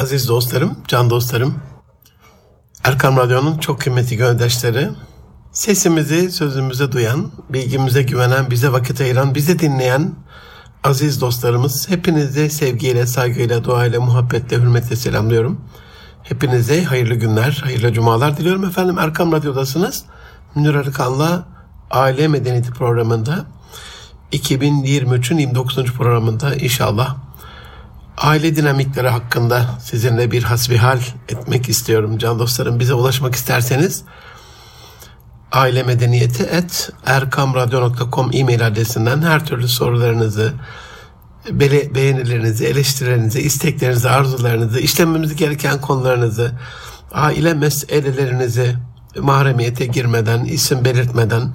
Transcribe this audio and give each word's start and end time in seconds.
Aziz 0.00 0.28
dostlarım, 0.28 0.76
can 0.88 1.10
dostlarım, 1.10 1.54
Erkam 2.84 3.16
Radyo'nun 3.16 3.58
çok 3.58 3.80
kıymetli 3.80 4.16
gönderçleri, 4.16 4.88
sesimizi, 5.52 6.30
sözümüze 6.30 6.92
duyan, 6.92 7.30
bilgimize 7.50 8.02
güvenen, 8.02 8.50
bize 8.50 8.72
vakit 8.72 9.00
ayıran, 9.00 9.34
bizi 9.34 9.58
dinleyen 9.58 10.14
aziz 10.84 11.20
dostlarımız, 11.20 11.88
hepinizi 11.88 12.50
sevgiyle, 12.50 13.06
saygıyla, 13.06 13.64
duayla, 13.64 14.00
muhabbetle, 14.00 14.56
hürmetle 14.56 14.96
selamlıyorum. 14.96 15.60
Hepinize 16.22 16.84
hayırlı 16.84 17.14
günler, 17.14 17.60
hayırlı 17.64 17.92
cumalar 17.92 18.36
diliyorum 18.36 18.64
efendim. 18.64 18.98
Erkam 18.98 19.32
Radyo'dasınız. 19.32 20.04
Münir 20.54 20.74
Arıkan'la 20.74 21.44
Aile 21.90 22.28
Medeniyeti 22.28 22.70
programında 22.70 23.44
2023'ün 24.32 25.38
29. 25.38 25.84
programında 25.84 26.54
inşallah 26.54 27.16
aile 28.20 28.56
dinamikleri 28.56 29.08
hakkında 29.08 29.78
sizinle 29.84 30.30
bir 30.30 30.42
hasbihal 30.42 30.98
etmek 31.28 31.68
istiyorum 31.68 32.18
can 32.18 32.38
dostlarım. 32.38 32.80
Bize 32.80 32.94
ulaşmak 32.94 33.34
isterseniz 33.34 34.02
aile 35.52 35.82
medeniyeti 35.82 36.42
et 36.42 36.90
erkamradyo.com 37.06 38.30
e-mail 38.32 38.66
adresinden 38.66 39.22
her 39.22 39.46
türlü 39.46 39.68
sorularınızı, 39.68 40.52
be- 41.50 41.94
beğenilerinizi, 41.94 42.66
eleştirilerinizi, 42.66 43.40
isteklerinizi, 43.40 44.10
arzularınızı, 44.10 44.80
işlememiz 44.80 45.36
gereken 45.36 45.80
konularınızı, 45.80 46.52
aile 47.12 47.54
meselelerinizi 47.54 48.76
mahremiyete 49.18 49.86
girmeden, 49.86 50.44
isim 50.44 50.84
belirtmeden 50.84 51.52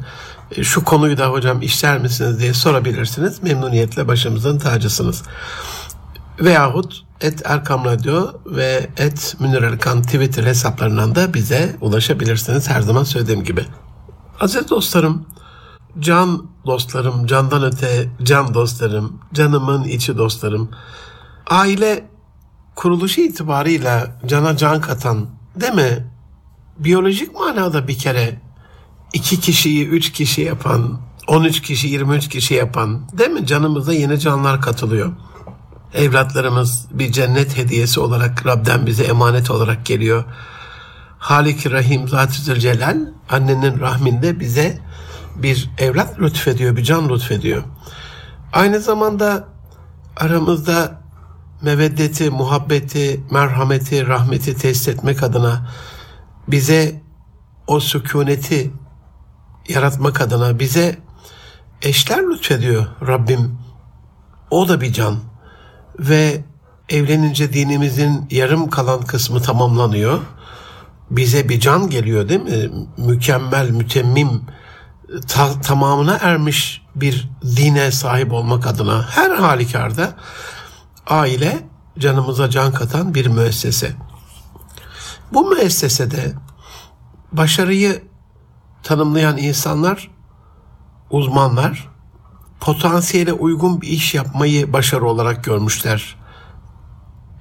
şu 0.62 0.84
konuyu 0.84 1.18
da 1.18 1.28
hocam 1.28 1.62
işler 1.62 2.00
misiniz 2.00 2.40
diye 2.40 2.54
sorabilirsiniz. 2.54 3.44
Memnuniyetle 3.44 4.08
başımızın 4.08 4.60
tacısınız. 4.60 5.24
Veyahut 6.40 7.06
et 7.22 7.42
Erkam 7.46 7.86
Radyo 7.86 8.28
ve 8.46 8.90
et 8.98 9.36
Münir 9.40 9.62
Erkan 9.62 10.02
Twitter 10.02 10.44
hesaplarından 10.44 11.16
da 11.16 11.34
bize 11.34 11.76
ulaşabilirsiniz 11.82 12.70
her 12.70 12.82
zaman 12.82 13.04
söylediğim 13.04 13.44
gibi. 13.44 13.66
Aziz 14.40 14.70
dostlarım, 14.70 15.26
can 16.00 16.48
dostlarım, 16.66 17.26
candan 17.26 17.64
öte 17.64 18.10
can 18.24 18.54
dostlarım, 18.54 19.20
canımın 19.34 19.84
içi 19.84 20.18
dostlarım. 20.18 20.70
Aile 21.48 22.08
kuruluşu 22.76 23.22
itibarıyla 23.22 24.20
cana 24.26 24.58
can 24.58 24.82
katan 24.82 25.26
değil 25.56 25.74
mi? 25.74 26.08
Biyolojik 26.78 27.36
manada 27.36 27.88
bir 27.88 27.98
kere 27.98 28.42
iki 29.14 29.40
kişiyi 29.40 29.88
üç 29.88 30.12
kişi 30.12 30.42
yapan, 30.42 31.00
13 31.28 31.62
kişi 31.62 31.88
23 31.88 32.30
kişi 32.30 32.54
yapan 32.54 33.02
değil 33.18 33.30
mi? 33.30 33.46
Canımıza 33.46 33.94
yeni 33.94 34.20
canlar 34.20 34.62
katılıyor. 34.62 35.12
Evlatlarımız 35.96 36.88
bir 36.92 37.12
cennet 37.12 37.58
hediyesi 37.58 38.00
olarak 38.00 38.46
Rab'den 38.46 38.86
bize 38.86 39.04
emanet 39.04 39.52
olarak 39.52 39.86
geliyor. 39.86 40.24
Halik 41.20 41.72
Rahim 41.72 42.08
Zat-ı 42.08 42.42
Zülcelal 42.42 42.98
annenin 43.30 43.80
rahminde 43.80 44.40
bize 44.40 44.80
bir 45.36 45.70
evlat 45.78 46.20
lütfediyor, 46.20 46.78
bir 46.78 46.84
can 46.84 47.10
lütfediyor. 47.10 47.64
Aynı 48.54 48.80
zamanda 48.80 49.48
aramızda 50.18 51.02
meveddeti, 51.62 52.30
muhabbeti, 52.30 53.24
merhameti, 53.32 54.08
rahmeti 54.08 54.58
tesis 54.58 54.88
etmek 54.88 55.24
adına 55.24 55.68
bize 56.48 57.02
o 57.68 57.80
sükuneti 57.80 58.72
yaratmak 59.70 60.22
adına 60.22 60.60
bize 60.60 60.98
eşler 61.82 62.24
lütfediyor 62.24 62.86
Rabbim. 63.08 63.58
O 64.52 64.68
da 64.68 64.82
bir 64.82 64.94
can 64.94 65.35
ve 66.00 66.44
evlenince 66.90 67.54
dinimizin 67.54 68.28
yarım 68.32 68.70
kalan 68.70 69.02
kısmı 69.02 69.42
tamamlanıyor. 69.42 70.20
Bize 71.12 71.50
bir 71.50 71.60
can 71.60 71.90
geliyor 71.90 72.30
değil 72.30 72.42
mi? 72.42 72.88
Mükemmel, 72.98 73.70
mütemmim, 73.70 74.42
ta- 75.28 75.62
tamamına 75.62 76.18
ermiş 76.22 76.82
bir 76.96 77.30
dine 77.44 77.92
sahip 77.92 78.34
olmak 78.34 78.68
adına 78.68 79.08
her 79.10 79.30
halükarda 79.32 80.14
aile 81.08 81.60
canımıza 82.00 82.50
can 82.50 82.74
katan 82.74 83.14
bir 83.16 83.26
müessese. 83.26 83.92
Bu 85.34 85.50
müessesede 85.50 86.34
başarıyı 87.32 88.04
tanımlayan 88.84 89.38
insanlar, 89.38 90.12
uzmanlar 91.10 91.95
potansiyele 92.60 93.34
uygun 93.34 93.82
bir 93.82 93.88
iş 93.88 94.14
yapmayı 94.14 94.74
başarı 94.74 95.06
olarak 95.06 95.44
görmüşler. 95.44 96.16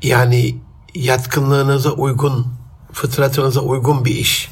Yani 0.03 0.61
yatkınlığınıza 0.95 1.91
uygun, 1.91 2.47
fıtratınıza 2.93 3.61
uygun 3.61 4.05
bir 4.05 4.15
iş. 4.15 4.51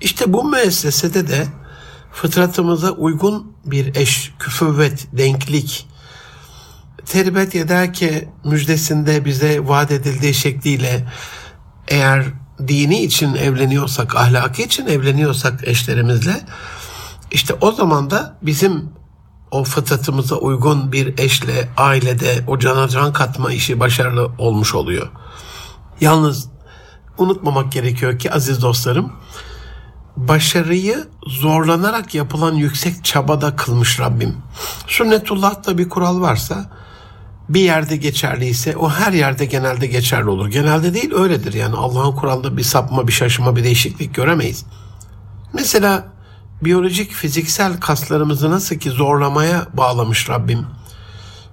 İşte 0.00 0.32
bu 0.32 0.44
müessesede 0.44 1.28
de 1.28 1.46
fıtratımıza 2.12 2.90
uygun 2.90 3.52
bir 3.64 3.96
eş, 3.96 4.32
küfüvvet, 4.38 5.06
denklik, 5.12 5.88
terbet 7.06 7.54
yedake 7.54 8.28
müjdesinde 8.44 9.24
bize 9.24 9.68
vaat 9.68 9.90
edildiği 9.90 10.34
şekliyle 10.34 11.08
eğer 11.88 12.24
dini 12.68 13.02
için 13.02 13.34
evleniyorsak, 13.34 14.16
ahlaki 14.16 14.62
için 14.62 14.86
evleniyorsak 14.86 15.68
eşlerimizle 15.68 16.40
işte 17.30 17.54
o 17.60 17.72
zaman 17.72 18.10
da 18.10 18.36
bizim 18.42 18.92
o 19.50 19.64
fıtratımıza 19.64 20.36
uygun 20.36 20.92
bir 20.92 21.18
eşle 21.18 21.68
ailede 21.76 22.44
o 22.46 22.58
cana 22.58 22.88
can 22.88 23.12
katma 23.12 23.52
işi 23.52 23.80
başarılı 23.80 24.30
olmuş 24.38 24.74
oluyor. 24.74 25.08
Yalnız 26.00 26.48
unutmamak 27.18 27.72
gerekiyor 27.72 28.18
ki 28.18 28.32
aziz 28.32 28.62
dostlarım 28.62 29.12
başarıyı 30.16 31.08
zorlanarak 31.26 32.14
yapılan 32.14 32.54
yüksek 32.54 33.04
çabada 33.04 33.56
kılmış 33.56 34.00
Rabbim. 34.00 34.36
Sünnetullah'ta 34.86 35.78
bir 35.78 35.88
kural 35.88 36.20
varsa 36.20 36.70
bir 37.48 37.60
yerde 37.60 37.96
geçerliyse 37.96 38.76
o 38.76 38.90
her 38.90 39.12
yerde 39.12 39.44
genelde 39.44 39.86
geçerli 39.86 40.28
olur. 40.28 40.48
Genelde 40.48 40.94
değil 40.94 41.12
öyledir 41.14 41.52
yani 41.52 41.76
Allah'ın 41.76 42.16
kuralında 42.16 42.56
bir 42.56 42.62
sapma, 42.62 43.08
bir 43.08 43.12
şaşma, 43.12 43.56
bir 43.56 43.64
değişiklik 43.64 44.14
göremeyiz. 44.14 44.64
Mesela 45.52 46.04
biyolojik 46.62 47.12
fiziksel 47.12 47.80
kaslarımızı 47.80 48.50
nasıl 48.50 48.76
ki 48.76 48.90
zorlamaya 48.90 49.66
bağlamış 49.74 50.28
Rabbim. 50.28 50.66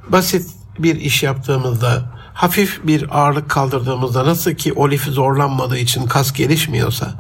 Basit 0.09 0.51
bir 0.79 0.95
iş 0.95 1.23
yaptığımızda, 1.23 2.03
hafif 2.34 2.88
bir 2.88 3.19
ağırlık 3.19 3.50
kaldırdığımızda 3.50 4.25
nasıl 4.25 4.51
ki 4.51 4.73
o 4.73 4.90
lif 4.90 5.03
zorlanmadığı 5.03 5.78
için 5.78 6.06
kas 6.06 6.34
gelişmiyorsa, 6.34 7.13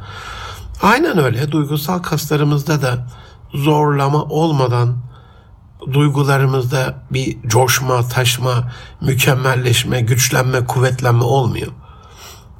aynen 0.81 1.17
öyle 1.17 1.51
duygusal 1.51 1.99
kaslarımızda 1.99 2.81
da 2.81 3.07
zorlama 3.53 4.23
olmadan 4.23 4.97
duygularımızda 5.93 7.03
bir 7.11 7.37
coşma, 7.47 8.07
taşma, 8.07 8.71
mükemmelleşme, 9.01 10.01
güçlenme, 10.01 10.65
kuvvetlenme 10.65 11.23
olmuyor. 11.23 11.71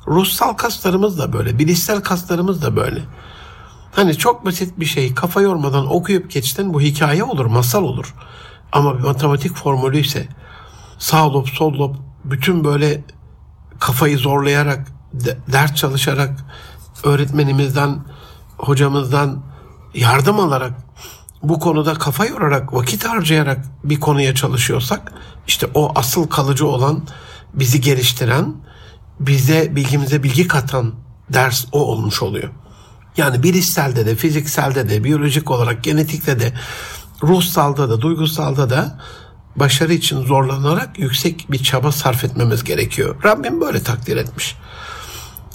Ruhsal 0.08 0.54
kaslarımız 0.54 1.20
da 1.20 1.34
böyle, 1.34 1.60
bilişsel 1.60 2.02
kaslarımız 2.02 2.62
da 2.62 2.76
böyle. 2.76 3.02
Hani 3.98 4.18
çok 4.18 4.46
basit 4.46 4.80
bir 4.80 4.86
şey 4.86 5.14
kafa 5.16 5.42
yormadan 5.42 5.94
okuyup 5.96 6.32
geçtin 6.32 6.74
bu 6.74 6.82
hikaye 6.82 7.24
olur, 7.24 7.46
masal 7.46 7.84
olur. 7.84 8.14
Ama 8.72 8.98
bir 8.98 9.04
matematik 9.04 9.56
formülü 9.56 10.00
ise 10.00 10.28
sağ 11.00 11.34
lob, 11.34 11.48
sol 11.48 11.74
lob 11.74 11.96
bütün 12.24 12.64
böyle 12.64 13.04
kafayı 13.80 14.18
zorlayarak, 14.18 14.88
ders 15.52 15.76
çalışarak, 15.76 16.46
öğretmenimizden, 17.04 18.00
hocamızdan 18.58 19.44
yardım 19.94 20.40
alarak 20.40 20.74
bu 21.44 21.60
konuda 21.60 21.94
kafa 21.94 22.26
yorarak, 22.26 22.74
vakit 22.74 23.06
harcayarak 23.06 23.66
bir 23.84 24.00
konuya 24.00 24.36
çalışıyorsak 24.36 25.14
işte 25.48 25.68
o 25.74 25.92
asıl 25.96 26.28
kalıcı 26.28 26.68
olan 26.68 27.04
bizi 27.54 27.82
geliştiren, 27.82 28.56
bize 29.20 29.76
bilgimize 29.76 30.24
bilgi 30.24 30.48
katan 30.48 30.94
ders 31.30 31.66
o 31.72 31.80
olmuş 31.80 32.24
oluyor. 32.24 32.50
Yani 33.18 33.44
bilişselde 33.44 34.06
de, 34.06 34.16
fizikselde 34.16 34.90
de, 34.90 35.04
biyolojik 35.04 35.52
olarak, 35.52 35.84
genetikte 35.84 36.40
de, 36.40 36.54
ruhsalda 37.24 37.90
da, 37.90 38.02
duygusalda 38.02 38.70
da 38.70 39.00
başarı 39.56 39.94
için 39.94 40.26
zorlanarak 40.26 41.00
yüksek 41.00 41.52
bir 41.52 41.64
çaba 41.64 41.92
sarf 41.92 42.24
etmemiz 42.24 42.64
gerekiyor. 42.64 43.24
Rabbim 43.24 43.62
böyle 43.62 43.84
takdir 43.84 44.18
etmiş. 44.18 44.56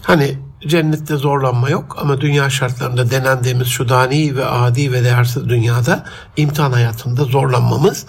Hani 0.03 0.39
cennette 0.67 1.17
zorlanma 1.17 1.71
yok 1.71 1.97
ama 2.01 2.21
dünya 2.21 2.51
şartlarında 2.51 3.11
denendiğimiz 3.11 3.69
şu 3.69 3.89
dani 3.89 4.37
ve 4.37 4.47
adi 4.47 4.93
ve 4.93 5.05
değersiz 5.05 5.49
dünyada 5.49 6.07
imtihan 6.37 6.73
hayatında 6.73 7.25
zorlanmamız 7.25 8.07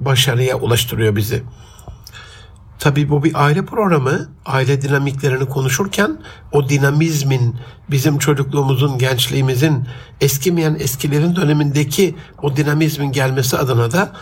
başarıya 0.00 0.56
ulaştırıyor 0.56 1.16
bizi. 1.16 1.42
Tabii 2.82 3.10
bu 3.10 3.24
bir 3.24 3.44
aile 3.44 3.64
programı. 3.64 4.28
Aile 4.46 4.82
dinamiklerini 4.82 5.46
konuşurken 5.46 6.18
o 6.52 6.68
dinamizmin 6.68 7.56
bizim 7.90 8.18
çocukluğumuzun, 8.18 8.98
gençliğimizin 8.98 9.88
eskimeyen 10.20 10.76
eskilerin 10.80 11.36
dönemindeki 11.36 12.14
o 12.42 12.56
dinamizmin 12.56 13.12
gelmesi 13.12 13.58
adına 13.58 13.92
da 13.92 14.12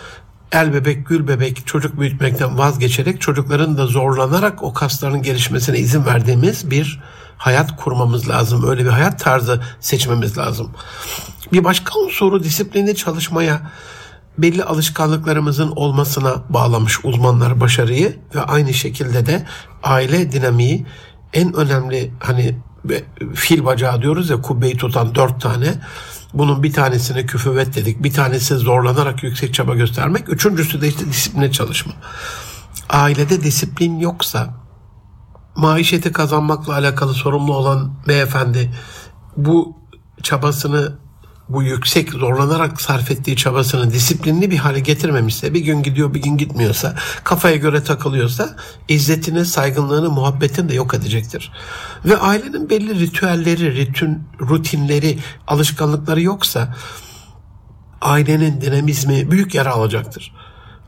el 0.52 0.74
bebek 0.74 1.06
gül 1.06 1.28
bebek 1.28 1.66
çocuk 1.66 2.00
büyütmekten 2.00 2.58
vazgeçerek 2.58 3.20
çocukların 3.20 3.78
da 3.78 3.86
zorlanarak 3.86 4.62
o 4.62 4.72
kasların 4.72 5.22
gelişmesine 5.22 5.78
izin 5.78 6.06
verdiğimiz 6.06 6.70
bir 6.70 7.00
hayat 7.36 7.76
kurmamız 7.76 8.28
lazım. 8.28 8.68
Öyle 8.68 8.84
bir 8.84 8.90
hayat 8.90 9.20
tarzı 9.20 9.60
seçmemiz 9.80 10.38
lazım. 10.38 10.70
Bir 11.52 11.64
başka 11.64 11.98
unsuru 11.98 12.44
disiplinli 12.44 12.96
çalışmaya 12.96 13.60
belli 14.42 14.64
alışkanlıklarımızın 14.64 15.72
olmasına 15.76 16.34
bağlamış 16.48 17.04
uzmanlar 17.04 17.60
başarıyı 17.60 18.18
ve 18.34 18.42
aynı 18.42 18.74
şekilde 18.74 19.26
de 19.26 19.46
aile 19.82 20.32
dinamiği 20.32 20.86
en 21.32 21.52
önemli 21.52 22.12
hani 22.20 22.56
fil 23.34 23.64
bacağı 23.64 24.02
diyoruz 24.02 24.30
ya 24.30 24.42
kubbeyi 24.42 24.76
tutan 24.76 25.14
dört 25.14 25.40
tane 25.40 25.74
bunun 26.34 26.62
bir 26.62 26.72
tanesini 26.72 27.26
küfüvet 27.26 27.76
dedik. 27.76 28.02
Bir 28.02 28.12
tanesi 28.12 28.54
zorlanarak 28.54 29.22
yüksek 29.22 29.54
çaba 29.54 29.74
göstermek. 29.74 30.28
Üçüncüsü 30.28 30.80
de 30.80 30.88
işte 30.88 31.06
disipline 31.06 31.52
çalışma. 31.52 31.92
Ailede 32.88 33.42
disiplin 33.42 33.98
yoksa 33.98 34.54
maişeti 35.56 36.12
kazanmakla 36.12 36.74
alakalı 36.74 37.14
sorumlu 37.14 37.54
olan 37.54 37.92
beyefendi 38.08 38.74
bu 39.36 39.76
çabasını 40.22 40.98
bu 41.52 41.62
yüksek 41.62 42.10
zorlanarak 42.10 42.80
sarf 42.80 43.10
ettiği 43.10 43.36
çabasını 43.36 43.92
disiplinli 43.92 44.50
bir 44.50 44.56
hale 44.56 44.80
getirmemişse, 44.80 45.54
bir 45.54 45.60
gün 45.60 45.82
gidiyor 45.82 46.14
bir 46.14 46.22
gün 46.22 46.36
gitmiyorsa, 46.36 46.94
kafaya 47.24 47.56
göre 47.56 47.84
takılıyorsa 47.84 48.56
izzetini, 48.88 49.44
saygınlığını, 49.44 50.10
muhabbetini 50.10 50.68
de 50.68 50.74
yok 50.74 50.94
edecektir. 50.94 51.52
Ve 52.04 52.16
ailenin 52.16 52.70
belli 52.70 53.00
ritüelleri, 53.00 53.76
ritün, 53.76 54.22
rutinleri, 54.40 55.18
alışkanlıkları 55.46 56.22
yoksa 56.22 56.76
ailenin 58.00 58.60
dinamizmi 58.60 59.30
büyük 59.30 59.54
yara 59.54 59.70
alacaktır. 59.70 60.34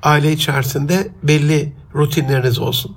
Aile 0.03 0.33
içerisinde 0.33 1.13
belli 1.23 1.77
rutinleriniz 1.95 2.59
olsun. 2.59 2.97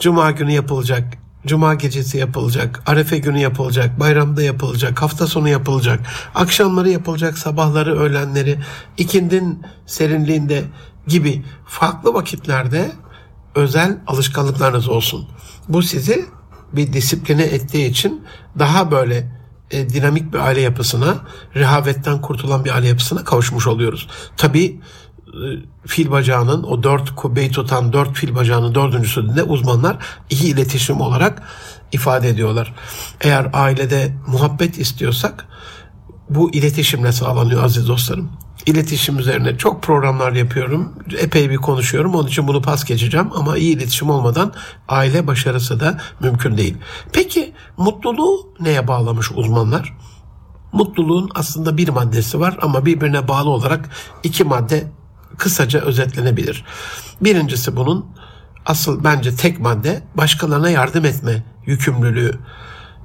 Cuma 0.00 0.30
günü 0.30 0.52
yapılacak 0.52 1.18
Cuma 1.46 1.74
gecesi 1.74 2.18
yapılacak, 2.18 2.82
Arefe 2.86 3.18
günü 3.18 3.38
yapılacak, 3.38 4.00
bayramda 4.00 4.42
yapılacak, 4.42 5.02
hafta 5.02 5.26
sonu 5.26 5.48
yapılacak, 5.48 6.00
akşamları 6.34 6.90
yapılacak, 6.90 7.38
sabahları, 7.38 7.98
öğlenleri, 7.98 8.58
ikindin 8.96 9.62
serinliğinde 9.86 10.64
gibi 11.06 11.44
farklı 11.66 12.14
vakitlerde 12.14 12.92
özel 13.54 13.98
alışkanlıklarınız 14.06 14.88
olsun. 14.88 15.28
Bu 15.68 15.82
sizi 15.82 16.24
bir 16.72 16.92
disipline 16.92 17.42
ettiği 17.42 17.86
için 17.86 18.24
daha 18.58 18.90
böyle 18.90 19.32
e, 19.70 19.88
dinamik 19.88 20.32
bir 20.32 20.38
aile 20.38 20.60
yapısına, 20.60 21.16
rehavetten 21.56 22.20
kurtulan 22.20 22.64
bir 22.64 22.70
aile 22.74 22.88
yapısına 22.88 23.24
kavuşmuş 23.24 23.66
oluyoruz. 23.66 24.08
Tabii 24.36 24.80
fil 25.86 26.10
bacağının 26.10 26.62
o 26.62 26.82
dört 26.82 27.14
kubbeyi 27.14 27.50
tutan 27.50 27.92
dört 27.92 28.16
fil 28.16 28.34
bacağının 28.34 28.74
dördüncüsünde 28.74 29.42
uzmanlar 29.42 29.96
iyi 30.30 30.54
iletişim 30.54 31.00
olarak 31.00 31.42
ifade 31.92 32.28
ediyorlar. 32.28 32.74
Eğer 33.20 33.50
ailede 33.52 34.16
muhabbet 34.26 34.78
istiyorsak 34.78 35.46
bu 36.30 36.54
iletişimle 36.54 37.12
sağlanıyor 37.12 37.64
aziz 37.64 37.88
dostlarım. 37.88 38.30
İletişim 38.66 39.18
üzerine 39.18 39.58
çok 39.58 39.82
programlar 39.82 40.32
yapıyorum. 40.32 40.92
Epey 41.18 41.50
bir 41.50 41.56
konuşuyorum. 41.56 42.14
Onun 42.14 42.28
için 42.28 42.48
bunu 42.48 42.62
pas 42.62 42.84
geçeceğim. 42.84 43.28
Ama 43.34 43.56
iyi 43.56 43.76
iletişim 43.76 44.10
olmadan 44.10 44.52
aile 44.88 45.26
başarısı 45.26 45.80
da 45.80 46.00
mümkün 46.20 46.56
değil. 46.56 46.76
Peki 47.12 47.52
mutluluğu 47.76 48.54
neye 48.60 48.88
bağlamış 48.88 49.30
uzmanlar? 49.34 49.96
Mutluluğun 50.72 51.30
aslında 51.34 51.76
bir 51.76 51.88
maddesi 51.88 52.40
var 52.40 52.58
ama 52.62 52.86
birbirine 52.86 53.28
bağlı 53.28 53.50
olarak 53.50 53.90
iki 54.22 54.44
madde 54.44 54.92
kısaca 55.38 55.80
özetlenebilir. 55.80 56.64
Birincisi 57.20 57.76
bunun 57.76 58.06
asıl 58.66 59.04
bence 59.04 59.36
tek 59.36 59.60
madde 59.60 60.02
başkalarına 60.14 60.70
yardım 60.70 61.04
etme 61.04 61.44
yükümlülüğü. 61.66 62.38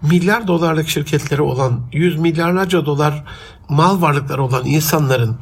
Milyar 0.01 0.48
dolarlık 0.48 0.89
şirketleri 0.89 1.42
olan, 1.42 1.81
yüz 1.94 2.19
milyarlarca 2.19 2.86
dolar 2.86 3.24
mal 3.69 4.01
varlıkları 4.01 4.44
olan 4.44 4.66
insanların 4.66 5.38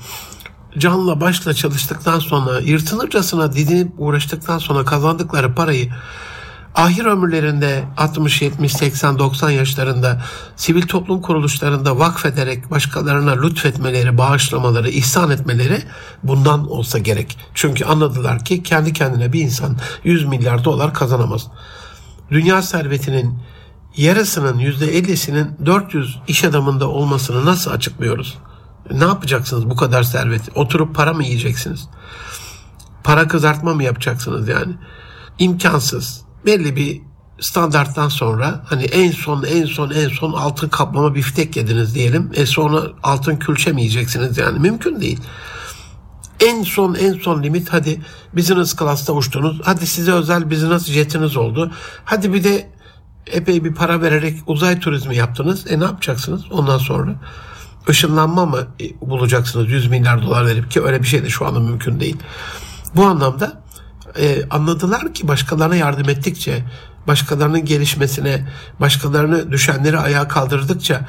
canla 0.78 1.22
başla 1.22 1.54
çalıştıktan 1.54 2.20
sonra, 2.20 2.60
yırtınırcasına 2.60 3.54
didinip 3.54 3.94
uğraştıktan 3.98 4.58
sonra 4.58 4.86
kazandıkları 4.86 5.56
parayı 5.56 5.90
ahir 6.76 7.06
ömürlerinde 7.06 7.84
60, 7.98 8.42
70, 8.42 8.74
80, 8.74 9.20
90 9.20 9.50
yaşlarında 9.50 10.22
sivil 10.56 10.82
toplum 10.82 11.22
kuruluşlarında 11.22 12.00
vakfederek 12.00 12.72
başkalarına 12.72 13.32
lütfetmeleri, 13.42 14.18
bağışlamaları, 14.18 14.90
ihsan 14.90 15.32
etmeleri 15.32 15.84
bundan 16.24 16.72
olsa 16.72 17.00
gerek. 17.00 17.38
Çünkü 17.54 17.86
anladılar 17.86 18.46
ki 18.46 18.64
kendi 18.64 18.94
kendine 18.94 19.34
bir 19.34 19.42
insan 19.42 19.78
100 20.04 20.26
milyar 20.26 20.64
dolar 20.64 20.94
kazanamaz. 20.94 21.48
Dünya 22.32 22.62
servetinin 22.62 23.40
yarısının 23.98 24.60
%50'sinin 24.60 25.66
400 25.66 26.20
iş 26.28 26.44
adamında 26.44 26.90
olmasını 26.90 27.46
nasıl 27.46 27.72
açıklıyoruz? 27.72 28.38
Ne 28.92 29.04
yapacaksınız 29.04 29.70
bu 29.70 29.76
kadar 29.76 30.04
serveti? 30.04 30.52
Oturup 30.56 30.96
para 30.96 31.14
mı 31.14 31.24
yiyeceksiniz? 31.24 31.88
Para 33.04 33.28
kızartma 33.28 33.74
mı 33.74 33.84
yapacaksınız 33.84 34.48
yani? 34.48 34.74
İmkansız 35.40 36.23
belli 36.46 36.76
bir 36.76 37.02
standarttan 37.40 38.10
sonra 38.10 38.64
hani 38.66 38.84
en 38.84 39.12
son 39.12 39.44
en 39.44 39.66
son 39.66 39.90
en 39.90 40.10
son 40.10 40.34
altın 40.34 40.70
kaplama 40.70 41.16
biftek 41.16 41.56
yediniz 41.56 41.96
diyelim. 41.96 42.32
E 42.34 42.46
sonra 42.46 42.82
altın 43.04 43.36
külçe 43.36 43.72
mi 43.72 43.82
yiyeceksiniz 43.82 44.38
yani 44.38 44.60
mümkün 44.60 45.02
değil. 45.02 45.20
En 46.40 46.64
son 46.64 46.96
en 46.96 47.14
son 47.14 47.44
limit 47.44 47.74
hadi 47.74 48.02
business 48.34 48.76
class'ta 48.76 49.14
uçtunuz. 49.14 49.62
Hadi 49.64 49.88
size 49.88 50.12
özel 50.12 50.52
business 50.52 50.88
jetiniz 50.88 51.38
oldu. 51.38 51.72
Hadi 52.06 52.34
bir 52.34 52.44
de 52.44 52.70
epey 53.28 53.64
bir 53.64 53.74
para 53.74 54.02
vererek 54.02 54.38
uzay 54.48 54.80
turizmi 54.80 55.16
yaptınız. 55.16 55.72
E 55.72 55.80
ne 55.80 55.84
yapacaksınız 55.84 56.52
ondan 56.52 56.78
sonra? 56.78 57.16
Işınlanma 57.90 58.46
mı 58.46 58.68
e, 58.82 59.10
bulacaksınız 59.10 59.72
100 59.72 59.88
milyar 59.88 60.22
dolar 60.22 60.46
verip 60.46 60.72
ki 60.72 60.82
öyle 60.82 61.04
bir 61.04 61.08
şey 61.08 61.24
de 61.24 61.30
şu 61.30 61.46
anda 61.46 61.60
mümkün 61.60 62.00
değil. 62.00 62.18
Bu 62.96 63.04
anlamda 63.04 63.63
e, 64.18 64.50
anladılar 64.50 65.14
ki 65.14 65.28
başkalarına 65.28 65.76
yardım 65.76 66.10
ettikçe, 66.10 66.64
başkalarının 67.08 67.66
gelişmesine, 67.66 68.48
başkalarını 68.80 69.52
düşenleri 69.52 69.98
ayağa 69.98 70.28
kaldırdıkça, 70.28 71.02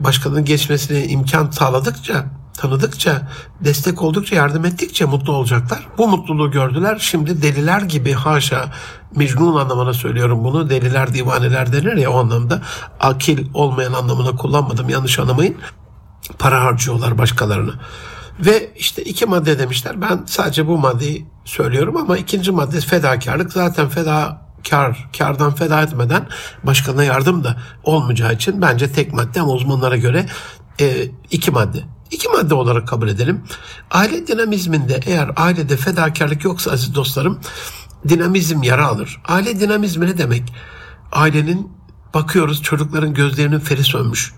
başkalarının 0.00 0.44
geçmesine 0.44 1.04
imkan 1.06 1.50
sağladıkça, 1.50 2.24
tanıdıkça, 2.56 3.28
destek 3.60 4.02
oldukça, 4.02 4.36
yardım 4.36 4.64
ettikçe 4.64 5.04
mutlu 5.04 5.32
olacaklar. 5.32 5.88
Bu 5.98 6.08
mutluluğu 6.08 6.50
gördüler. 6.50 6.98
Şimdi 7.00 7.42
deliler 7.42 7.82
gibi 7.82 8.12
haşa, 8.12 8.72
Mecnun 9.16 9.56
anlamına 9.60 9.92
söylüyorum 9.94 10.44
bunu. 10.44 10.70
Deliler, 10.70 11.14
divaneler 11.14 11.72
denir 11.72 11.96
ya 11.96 12.10
o 12.10 12.18
anlamda. 12.18 12.62
Akil 13.00 13.46
olmayan 13.54 13.92
anlamına 13.92 14.36
kullanmadım 14.36 14.88
yanlış 14.88 15.18
anlamayın. 15.18 15.56
Para 16.38 16.64
harcıyorlar 16.64 17.18
başkalarını. 17.18 17.74
Ve 18.38 18.72
işte 18.76 19.02
iki 19.02 19.26
madde 19.26 19.58
demişler. 19.58 20.00
Ben 20.00 20.22
sadece 20.26 20.66
bu 20.66 20.78
maddeyi 20.78 21.26
söylüyorum 21.44 21.96
ama 21.96 22.18
ikinci 22.18 22.50
madde 22.50 22.80
fedakarlık. 22.80 23.52
Zaten 23.52 23.88
feda 23.88 24.50
kar, 24.70 25.08
kardan 25.18 25.54
feda 25.54 25.82
etmeden 25.82 26.28
başkalarına 26.62 27.04
yardım 27.04 27.44
da 27.44 27.56
olmayacağı 27.84 28.34
için 28.34 28.62
bence 28.62 28.92
tek 28.92 29.12
madde 29.12 29.40
ama 29.40 29.52
uzmanlara 29.52 29.96
göre 29.96 30.26
e, 30.80 31.08
iki 31.30 31.50
madde. 31.50 31.82
İki 32.10 32.28
madde 32.28 32.54
olarak 32.54 32.88
kabul 32.88 33.08
edelim. 33.08 33.44
Aile 33.90 34.26
dinamizminde 34.26 35.00
eğer 35.06 35.30
ailede 35.36 35.76
fedakarlık 35.76 36.44
yoksa 36.44 36.70
aziz 36.70 36.94
dostlarım 36.94 37.40
dinamizm 38.08 38.62
yara 38.62 38.86
alır. 38.86 39.20
Aile 39.28 39.60
dinamizmi 39.60 40.06
ne 40.06 40.18
demek? 40.18 40.52
Ailenin 41.12 41.72
bakıyoruz 42.14 42.62
çocukların 42.62 43.14
gözlerinin 43.14 43.58
feri 43.58 43.84
sönmüş. 43.84 44.34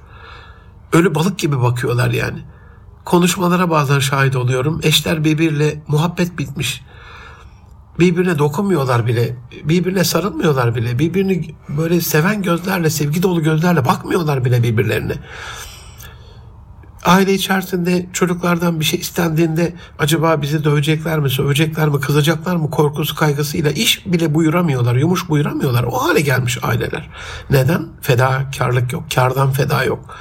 Ölü 0.92 1.14
balık 1.14 1.38
gibi 1.38 1.62
bakıyorlar 1.62 2.11
yani 2.11 2.44
konuşmalara 3.04 3.71
bazen 3.71 3.99
şahit 3.99 4.37
oluyorum. 4.37 4.80
Eşler 4.82 5.25
birbiriyle 5.25 5.82
muhabbet 5.88 6.38
bitmiş. 6.38 6.82
Birbirine 7.99 8.38
dokunmuyorlar 8.38 9.06
bile. 9.06 9.37
Birbirine 9.64 10.04
sarılmıyorlar 10.04 10.75
bile. 10.75 10.99
Birbirini 10.99 11.54
böyle 11.68 12.00
seven 12.00 12.42
gözlerle, 12.42 12.90
sevgi 12.90 13.23
dolu 13.23 13.42
gözlerle 13.42 13.85
bakmıyorlar 13.85 14.44
bile 14.44 14.62
birbirlerine. 14.62 15.14
Aile 17.04 17.35
içerisinde 17.35 18.06
çocuklardan 18.12 18.80
bir 18.80 18.85
şey 18.85 19.00
istendiğinde 19.00 19.75
acaba 19.99 20.42
bizi 20.42 20.64
dövecekler 20.64 21.18
mi, 21.18 21.30
sövecekler 21.30 21.88
mi, 21.88 22.00
kızacaklar 22.00 22.56
mı 22.56 22.71
korkusu 22.71 23.16
kaygısıyla 23.16 23.71
iş 23.71 24.06
bile 24.06 24.35
buyuramıyorlar, 24.35 24.94
yumuş 24.97 25.28
buyuramıyorlar. 25.28 25.82
O 25.85 26.04
hale 26.04 26.21
gelmiş 26.21 26.59
aileler. 26.62 27.11
Neden? 27.50 27.88
Fedakarlık 28.00 28.92
yok, 28.92 29.04
kardan 29.14 29.52
feda 29.52 29.85
yok. 29.85 30.16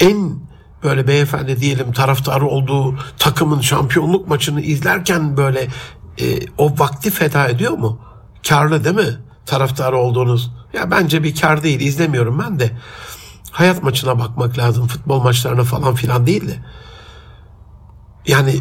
En 0.00 0.38
böyle 0.84 1.06
beyefendi 1.06 1.60
diyelim 1.60 1.92
taraftarı 1.92 2.46
olduğu 2.46 2.94
takımın 3.18 3.60
şampiyonluk 3.60 4.28
maçını 4.28 4.60
izlerken 4.60 5.36
böyle 5.36 5.68
e, 6.20 6.24
o 6.58 6.78
vakti 6.78 7.10
feda 7.10 7.48
ediyor 7.48 7.72
mu? 7.72 8.00
Karlı 8.48 8.84
değil 8.84 8.96
mi? 8.96 9.18
Taraftarı 9.46 9.96
olduğunuz. 9.96 10.50
Ya 10.72 10.90
bence 10.90 11.22
bir 11.22 11.40
kar 11.40 11.62
değil 11.62 11.80
izlemiyorum 11.80 12.38
ben 12.38 12.60
de. 12.60 12.70
Hayat 13.50 13.82
maçına 13.82 14.18
bakmak 14.18 14.58
lazım. 14.58 14.86
Futbol 14.86 15.20
maçlarına 15.20 15.64
falan 15.64 15.94
filan 15.94 16.26
değil 16.26 16.48
de. 16.48 16.56
Yani 18.26 18.54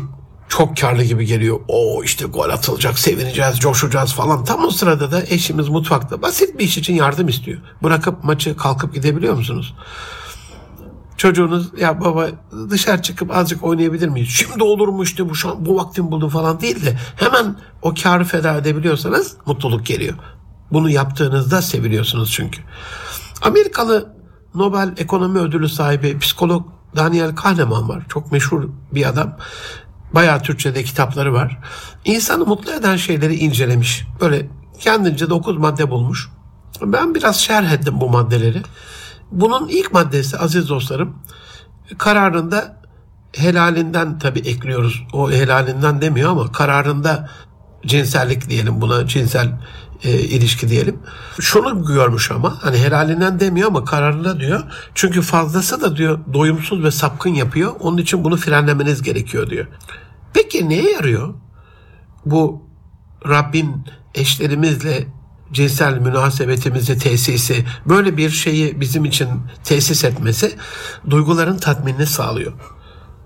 çok 0.49 0.77
karlı 0.77 1.03
gibi 1.03 1.25
geliyor. 1.25 1.59
O 1.67 2.03
işte 2.03 2.25
gol 2.25 2.49
atılacak, 2.49 2.99
sevineceğiz, 2.99 3.59
coşacağız 3.59 4.13
falan. 4.13 4.43
Tam 4.43 4.65
o 4.65 4.69
sırada 4.69 5.11
da 5.11 5.23
eşimiz 5.29 5.69
mutfakta 5.69 6.21
basit 6.21 6.59
bir 6.59 6.63
iş 6.63 6.77
için 6.77 6.93
yardım 6.93 7.27
istiyor. 7.27 7.59
Bırakıp 7.83 8.23
maçı 8.23 8.57
kalkıp 8.57 8.93
gidebiliyor 8.93 9.33
musunuz? 9.33 9.75
Çocuğunuz 11.23 11.71
ya 11.79 12.01
baba 12.01 12.27
dışarı 12.69 13.01
çıkıp 13.01 13.35
azıcık 13.35 13.63
oynayabilir 13.63 14.07
miyiz? 14.07 14.29
Şimdi 14.29 14.63
olur 14.63 14.87
mu 14.87 15.03
işte 15.03 15.29
bu, 15.29 15.35
şu 15.35 15.65
bu 15.65 15.75
vaktin 15.75 16.11
buldum 16.11 16.29
falan 16.29 16.61
değil 16.61 16.85
de 16.85 16.97
hemen 17.15 17.55
o 17.81 17.93
karı 18.03 18.23
feda 18.23 18.57
edebiliyorsanız 18.57 19.37
mutluluk 19.45 19.85
geliyor. 19.85 20.15
Bunu 20.71 20.89
yaptığınızda 20.89 21.61
seviliyorsunuz 21.61 22.31
çünkü. 22.31 22.61
Amerikalı 23.41 24.15
Nobel 24.55 24.93
Ekonomi 24.97 25.39
Ödülü 25.39 25.69
sahibi 25.69 26.19
psikolog 26.19 26.65
Daniel 26.95 27.35
Kahneman 27.35 27.89
var. 27.89 28.03
Çok 28.09 28.31
meşhur 28.31 28.69
bir 28.91 29.09
adam. 29.09 29.37
Bayağı 30.13 30.41
Türkçe'de 30.41 30.83
kitapları 30.83 31.33
var. 31.33 31.59
İnsanı 32.05 32.45
mutlu 32.45 32.71
eden 32.71 32.95
şeyleri 32.95 33.35
incelemiş. 33.35 34.07
Böyle 34.21 34.49
kendince 34.79 35.29
9 35.29 35.57
madde 35.57 35.91
bulmuş. 35.91 36.29
Ben 36.81 37.15
biraz 37.15 37.39
şerh 37.39 37.71
ettim 37.71 38.01
bu 38.01 38.09
maddeleri. 38.09 38.61
Bunun 39.31 39.67
ilk 39.67 39.93
maddesi 39.93 40.37
aziz 40.37 40.69
dostlarım 40.69 41.15
kararında 41.97 42.81
helalinden 43.37 44.19
tabi 44.19 44.39
ekliyoruz. 44.39 45.03
O 45.13 45.31
helalinden 45.31 46.01
demiyor 46.01 46.31
ama 46.31 46.51
kararında 46.51 47.29
cinsellik 47.85 48.49
diyelim 48.49 48.81
buna 48.81 49.07
cinsel 49.07 49.51
e, 50.03 50.11
ilişki 50.19 50.69
diyelim. 50.69 50.99
Şunu 51.39 51.85
görmüş 51.85 52.31
ama 52.31 52.57
hani 52.63 52.77
helalinden 52.77 53.39
demiyor 53.39 53.67
ama 53.67 53.85
kararında 53.85 54.39
diyor. 54.39 54.63
Çünkü 54.95 55.21
fazlası 55.21 55.81
da 55.81 55.97
diyor 55.97 56.19
doyumsuz 56.33 56.83
ve 56.83 56.91
sapkın 56.91 57.29
yapıyor. 57.29 57.73
Onun 57.79 57.97
için 57.97 58.23
bunu 58.23 58.37
frenlemeniz 58.37 59.01
gerekiyor 59.01 59.49
diyor. 59.49 59.67
Peki 60.33 60.69
neye 60.69 60.91
yarıyor? 60.91 61.33
Bu 62.25 62.63
Rabbin 63.27 63.85
eşlerimizle 64.15 65.07
cinsel 65.53 65.97
münasebetimizi 65.97 66.97
tesisi, 66.97 67.65
böyle 67.85 68.17
bir 68.17 68.29
şeyi 68.29 68.81
bizim 68.81 69.05
için 69.05 69.27
tesis 69.63 70.03
etmesi 70.03 70.55
duyguların 71.09 71.57
tatminini 71.57 72.05
sağlıyor. 72.05 72.53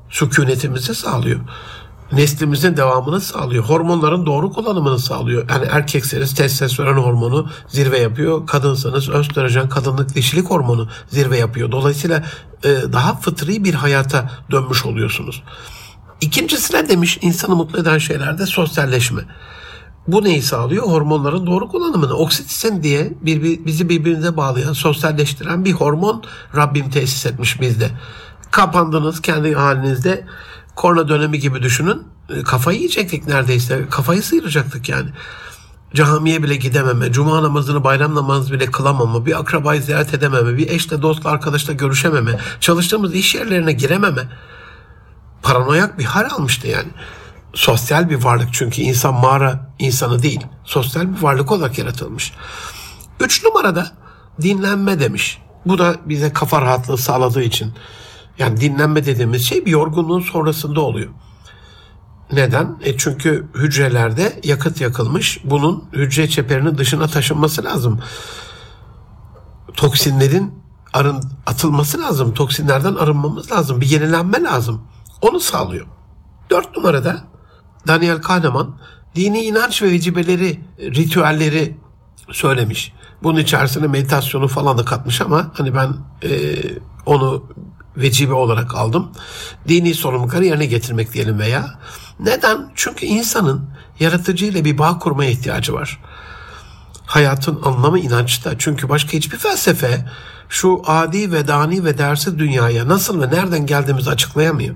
Sükunetimizi 0.09 0.95
sağlıyor. 0.95 1.39
Neslimizin 2.11 2.77
devamını 2.77 3.21
sağlıyor. 3.21 3.63
Hormonların 3.63 4.25
doğru 4.25 4.53
kullanımını 4.53 4.99
sağlıyor. 4.99 5.49
Yani 5.49 5.65
erkekseniz 5.65 6.35
testosteron 6.35 6.97
hormonu 6.97 7.49
zirve 7.67 7.99
yapıyor. 7.99 8.47
Kadınsanız 8.47 9.09
östrojen 9.09 9.69
kadınlık 9.69 10.15
dişilik 10.15 10.45
hormonu 10.45 10.89
zirve 11.09 11.37
yapıyor. 11.37 11.71
Dolayısıyla 11.71 12.23
e, 12.63 12.69
daha 12.93 13.15
fıtri 13.15 13.63
bir 13.63 13.73
hayata 13.73 14.31
dönmüş 14.51 14.85
oluyorsunuz. 14.85 15.43
İkincisine 16.21 16.89
demiş 16.89 17.19
insanı 17.21 17.55
mutlu 17.55 17.79
eden 17.79 17.97
şeylerde 17.97 18.45
sosyalleşme. 18.45 19.21
Bu 20.07 20.23
neyi 20.23 20.41
sağlıyor? 20.41 20.83
Hormonların 20.83 21.47
doğru 21.47 21.67
kullanımını. 21.67 22.13
Oksitosin 22.13 22.83
diye 22.83 23.13
bir, 23.21 23.65
bizi 23.65 23.89
birbirine 23.89 24.37
bağlayan, 24.37 24.73
sosyalleştiren 24.73 25.65
bir 25.65 25.71
hormon 25.71 26.23
Rabbim 26.55 26.89
tesis 26.89 27.25
etmiş 27.25 27.61
bizde. 27.61 27.91
Kapandınız 28.51 29.21
kendi 29.21 29.55
halinizde 29.55 30.25
korona 30.75 31.09
dönemi 31.09 31.39
gibi 31.39 31.61
düşünün. 31.61 32.03
E, 32.29 32.43
kafayı 32.43 32.77
yiyecektik 32.77 33.27
neredeyse. 33.27 33.85
Kafayı 33.89 34.23
sıyıracaktık 34.23 34.89
yani. 34.89 35.09
Camiye 35.93 36.43
bile 36.43 36.55
gidememe, 36.55 37.11
cuma 37.11 37.43
namazını 37.43 37.83
bayram 37.83 38.15
namazı 38.15 38.53
bile 38.53 38.65
kılamama, 38.65 39.25
bir 39.25 39.39
akrabayı 39.39 39.81
ziyaret 39.81 40.13
edememe, 40.13 40.57
bir 40.57 40.69
eşle 40.69 41.01
dostla 41.01 41.29
arkadaşla 41.29 41.73
görüşememe, 41.73 42.39
çalıştığımız 42.59 43.15
iş 43.15 43.35
yerlerine 43.35 43.73
girememe. 43.73 44.21
Paranoyak 45.41 45.99
bir 45.99 46.03
hal 46.03 46.29
almıştı 46.31 46.67
yani 46.67 46.89
sosyal 47.53 48.09
bir 48.09 48.23
varlık 48.23 48.49
çünkü 48.51 48.81
insan 48.81 49.13
mağara 49.13 49.69
insanı 49.79 50.23
değil. 50.23 50.45
Sosyal 50.63 51.15
bir 51.15 51.21
varlık 51.21 51.51
olarak 51.51 51.77
yaratılmış. 51.77 52.33
Üç 53.19 53.43
numarada 53.43 53.91
dinlenme 54.41 54.99
demiş. 54.99 55.41
Bu 55.65 55.77
da 55.77 55.95
bize 56.05 56.33
kafa 56.33 56.61
rahatlığı 56.61 56.97
sağladığı 56.97 57.43
için. 57.43 57.73
Yani 58.39 58.61
dinlenme 58.61 59.05
dediğimiz 59.05 59.47
şey 59.47 59.65
bir 59.65 59.71
yorgunluğun 59.71 60.21
sonrasında 60.21 60.81
oluyor. 60.81 61.09
Neden? 62.31 62.77
E 62.83 62.97
çünkü 62.97 63.47
hücrelerde 63.55 64.39
yakıt 64.43 64.81
yakılmış. 64.81 65.39
Bunun 65.43 65.83
hücre 65.93 66.29
çeperinin 66.29 66.77
dışına 66.77 67.07
taşınması 67.07 67.63
lazım. 67.63 67.99
Toksinlerin 69.73 70.53
arın 70.93 71.23
atılması 71.45 71.99
lazım. 71.99 72.33
Toksinlerden 72.33 72.95
arınmamız 72.95 73.51
lazım. 73.51 73.81
Bir 73.81 73.89
yenilenme 73.89 74.43
lazım. 74.43 74.81
Onu 75.21 75.39
sağlıyor. 75.39 75.87
Dört 76.49 76.77
numarada 76.77 77.23
Daniel 77.87 78.21
Kahneman 78.21 78.75
dini 79.15 79.41
inanç 79.41 79.81
ve 79.81 79.91
vecibeleri, 79.91 80.59
ritüelleri 80.79 81.77
söylemiş. 82.31 82.93
Bunun 83.23 83.39
içerisine 83.39 83.87
meditasyonu 83.87 84.47
falan 84.47 84.77
da 84.77 84.85
katmış 84.85 85.21
ama 85.21 85.51
hani 85.53 85.75
ben 85.75 85.93
e, 86.23 86.55
onu 87.05 87.43
vecibe 87.97 88.33
olarak 88.33 88.75
aldım. 88.75 89.11
Dini 89.67 89.93
sorumlulukları 89.93 90.45
yerine 90.45 90.65
getirmek 90.65 91.13
diyelim 91.13 91.39
veya. 91.39 91.79
Neden? 92.19 92.71
Çünkü 92.75 93.05
insanın 93.05 93.69
yaratıcı 93.99 94.45
ile 94.45 94.65
bir 94.65 94.77
bağ 94.77 94.99
kurmaya 94.99 95.31
ihtiyacı 95.31 95.73
var. 95.73 95.99
Hayatın 97.05 97.59
anlamı 97.63 97.99
inançta. 97.99 98.57
Çünkü 98.57 98.89
başka 98.89 99.11
hiçbir 99.11 99.37
felsefe 99.37 100.05
şu 100.49 100.81
adi 100.85 101.31
ve 101.31 101.47
dani 101.47 101.85
ve 101.85 101.97
dersiz 101.97 102.39
dünyaya 102.39 102.87
nasıl 102.87 103.21
ve 103.21 103.29
nereden 103.29 103.65
geldiğimizi 103.65 104.09
açıklayamıyor. 104.09 104.75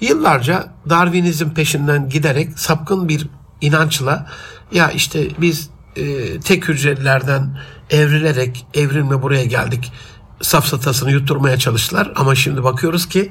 Yıllarca 0.00 0.72
Darwinizm 0.88 1.50
peşinden 1.50 2.08
giderek 2.08 2.58
sapkın 2.58 3.08
bir 3.08 3.26
inançla 3.60 4.26
ya 4.72 4.90
işte 4.90 5.28
biz 5.40 5.70
e, 5.96 6.40
tek 6.40 6.68
hücrelilerden 6.68 7.58
evrilerek 7.90 8.66
evrilme 8.74 9.22
buraya 9.22 9.44
geldik 9.44 9.92
safsatasını 10.40 11.10
yutturmaya 11.10 11.56
çalıştılar 11.58 12.12
ama 12.16 12.34
şimdi 12.34 12.64
bakıyoruz 12.64 13.08
ki 13.08 13.30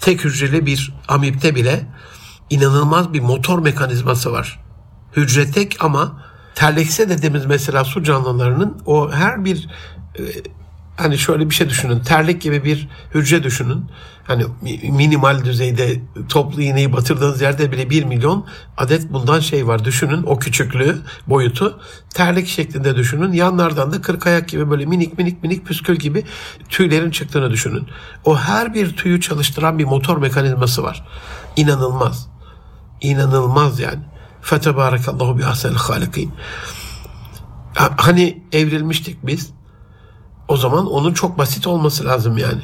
tek 0.00 0.24
hücreli 0.24 0.66
bir 0.66 0.94
amipte 1.08 1.54
bile 1.54 1.86
inanılmaz 2.50 3.12
bir 3.12 3.20
motor 3.20 3.58
mekanizması 3.58 4.32
var. 4.32 4.60
Hücre 5.16 5.50
tek 5.50 5.76
ama 5.84 6.24
terlekse 6.54 7.08
dediğimiz 7.08 7.46
mesela 7.46 7.84
su 7.84 8.02
canlılarının 8.02 8.82
o 8.86 9.12
her 9.12 9.44
bir 9.44 9.68
e, 10.18 10.22
hani 10.96 11.18
şöyle 11.18 11.50
bir 11.50 11.54
şey 11.54 11.68
düşünün. 11.68 12.00
Terlik 12.00 12.42
gibi 12.42 12.64
bir 12.64 12.88
hücre 13.14 13.42
düşünün. 13.42 13.84
Hani 14.24 14.44
minimal 14.82 15.44
düzeyde 15.44 16.00
toplu 16.28 16.62
iğneyi 16.62 16.92
batırdığınız 16.92 17.40
yerde 17.40 17.72
bile 17.72 17.90
1 17.90 18.04
milyon 18.04 18.46
adet 18.76 19.12
bundan 19.12 19.40
şey 19.40 19.66
var. 19.66 19.84
Düşünün 19.84 20.22
o 20.22 20.38
küçüklüğü, 20.38 20.98
boyutu. 21.26 21.80
Terlik 22.14 22.48
şeklinde 22.48 22.96
düşünün. 22.96 23.32
Yanlardan 23.32 23.92
da 23.92 24.02
kırk 24.02 24.26
ayak 24.26 24.48
gibi 24.48 24.70
böyle 24.70 24.86
minik 24.86 25.18
minik 25.18 25.42
minik 25.42 25.66
püskül 25.66 25.96
gibi 25.96 26.24
tüylerin 26.68 27.10
çıktığını 27.10 27.50
düşünün. 27.50 27.86
O 28.24 28.38
her 28.38 28.74
bir 28.74 28.96
tüyü 28.96 29.20
çalıştıran 29.20 29.78
bir 29.78 29.84
motor 29.84 30.16
mekanizması 30.18 30.82
var. 30.82 31.06
İnanılmaz. 31.56 32.28
İnanılmaz 33.00 33.80
yani. 33.80 34.00
Fetebarakallahu 34.42 35.38
bi 35.38 35.44
ahsenil 35.44 35.76
halikin. 35.76 36.32
Hani 37.96 38.42
evrilmiştik 38.52 39.26
biz 39.26 39.54
o 40.48 40.56
zaman 40.56 40.86
onun 40.86 41.12
çok 41.12 41.38
basit 41.38 41.66
olması 41.66 42.04
lazım 42.04 42.38
yani. 42.38 42.62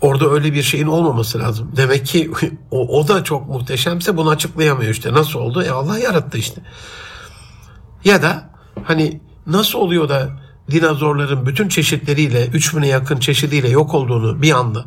Orada 0.00 0.30
öyle 0.30 0.52
bir 0.52 0.62
şeyin 0.62 0.86
olmaması 0.86 1.38
lazım. 1.38 1.72
Demek 1.76 2.06
ki 2.06 2.30
o, 2.70 3.00
o 3.00 3.08
da 3.08 3.24
çok 3.24 3.48
muhteşemse 3.48 4.16
bunu 4.16 4.30
açıklayamıyor 4.30 4.90
işte. 4.90 5.12
Nasıl 5.12 5.38
oldu? 5.38 5.62
E 5.62 5.70
Allah 5.70 5.98
yarattı 5.98 6.38
işte. 6.38 6.60
Ya 8.04 8.22
da 8.22 8.50
hani 8.84 9.20
nasıl 9.46 9.78
oluyor 9.78 10.08
da 10.08 10.30
dinozorların 10.70 11.46
bütün 11.46 11.68
çeşitleriyle 11.68 12.46
3000'e 12.46 12.88
yakın 12.88 13.18
çeşidiyle 13.18 13.68
yok 13.68 13.94
olduğunu 13.94 14.42
bir 14.42 14.52
anda 14.52 14.84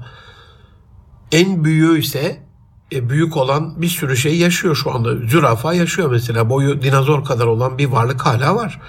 en 1.31 1.63
büyüğü 1.63 1.99
ise 1.99 2.43
e, 2.91 3.09
büyük 3.09 3.37
olan 3.37 3.81
bir 3.81 3.87
sürü 3.87 4.17
şey 4.17 4.37
yaşıyor 4.37 4.75
şu 4.75 4.91
anda. 4.91 5.15
Zürafa 5.27 5.73
yaşıyor 5.73 6.11
mesela. 6.11 6.49
Boyu 6.49 6.81
dinozor 6.81 7.25
kadar 7.25 7.45
olan 7.45 7.77
bir 7.77 7.85
varlık 7.85 8.21
hala 8.25 8.55
var 8.55 8.79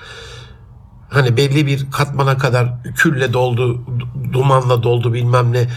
hani 1.10 1.36
belli 1.36 1.66
bir 1.66 1.90
katmana 1.90 2.38
kadar 2.38 2.82
külle 2.96 3.32
doldu, 3.32 3.84
dumanla 4.32 4.82
doldu 4.82 5.12
bilmem 5.12 5.52
ne 5.52 5.68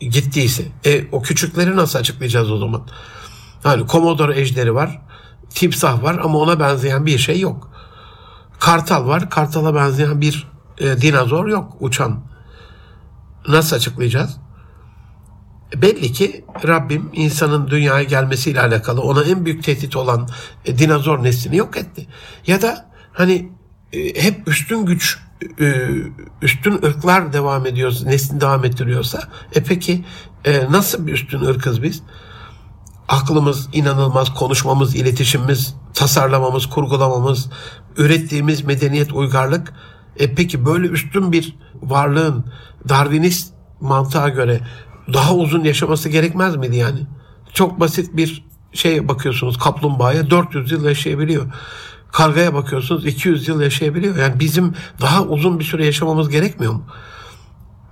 gittiyse. 0.00 0.64
E 0.84 1.04
o 1.12 1.22
küçükleri 1.22 1.76
nasıl 1.76 1.98
açıklayacağız 1.98 2.50
o 2.50 2.58
zaman? 2.58 2.82
Hani 3.62 3.86
Komodor 3.86 4.28
ejderi 4.28 4.74
var, 4.74 5.02
timsah 5.50 6.02
var 6.02 6.18
ama 6.22 6.38
ona 6.38 6.60
benzeyen 6.60 7.06
bir 7.06 7.18
şey 7.18 7.40
yok. 7.40 7.70
Kartal 8.58 9.06
var, 9.06 9.30
kartala 9.30 9.74
benzeyen 9.74 10.20
bir 10.20 10.48
e, 10.78 11.00
dinozor 11.00 11.46
yok 11.46 11.76
uçan. 11.80 12.20
Nasıl 13.48 13.76
açıklayacağız? 13.76 14.36
Belli 15.74 16.12
ki 16.12 16.44
Rabbim 16.66 17.10
insanın 17.12 17.68
dünyaya 17.70 18.02
gelmesiyle 18.02 18.60
alakalı 18.60 19.02
ona 19.02 19.22
en 19.22 19.44
büyük 19.44 19.64
tehdit 19.64 19.96
olan 19.96 20.28
e, 20.64 20.78
dinozor 20.78 21.24
neslini 21.24 21.56
yok 21.56 21.76
etti. 21.76 22.06
Ya 22.46 22.62
da 22.62 22.90
hani 23.12 23.52
hep 23.92 24.48
üstün 24.48 24.86
güç 24.86 25.18
e, 25.60 25.88
üstün 26.42 26.72
ırklar 26.72 27.32
devam 27.32 27.66
ediyorsa, 27.66 28.06
neslini 28.06 28.40
devam 28.40 28.64
ettiriyorsa 28.64 29.22
e 29.54 29.62
peki 29.62 30.04
e, 30.44 30.72
nasıl 30.72 31.06
bir 31.06 31.12
üstün 31.12 31.40
ırkız 31.40 31.82
biz? 31.82 32.02
aklımız 33.08 33.68
inanılmaz, 33.72 34.34
konuşmamız, 34.34 34.96
iletişimimiz, 34.96 35.74
tasarlamamız, 35.94 36.66
kurgulamamız, 36.66 37.50
ürettiğimiz 37.96 38.64
medeniyet, 38.64 39.12
uygarlık. 39.12 39.72
E 40.16 40.34
peki 40.34 40.66
böyle 40.66 40.86
üstün 40.86 41.32
bir 41.32 41.56
varlığın 41.82 42.44
Darwinist 42.88 43.54
mantığa 43.80 44.28
göre 44.28 44.60
daha 45.12 45.34
uzun 45.34 45.64
yaşaması 45.64 46.08
gerekmez 46.08 46.56
miydi 46.56 46.76
yani? 46.76 47.00
Çok 47.52 47.80
basit 47.80 48.16
bir 48.16 48.44
şeye 48.72 49.08
bakıyorsunuz 49.08 49.58
kaplumbağaya 49.58 50.30
400 50.30 50.72
yıl 50.72 50.84
yaşayabiliyor. 50.84 51.46
Kargaya 52.16 52.54
bakıyorsunuz 52.54 53.06
200 53.06 53.48
yıl 53.48 53.60
yaşayabiliyor. 53.60 54.16
Yani 54.16 54.40
bizim 54.40 54.74
daha 55.00 55.22
uzun 55.22 55.58
bir 55.58 55.64
süre 55.64 55.86
yaşamamız 55.86 56.28
gerekmiyor 56.28 56.72
mu? 56.72 56.84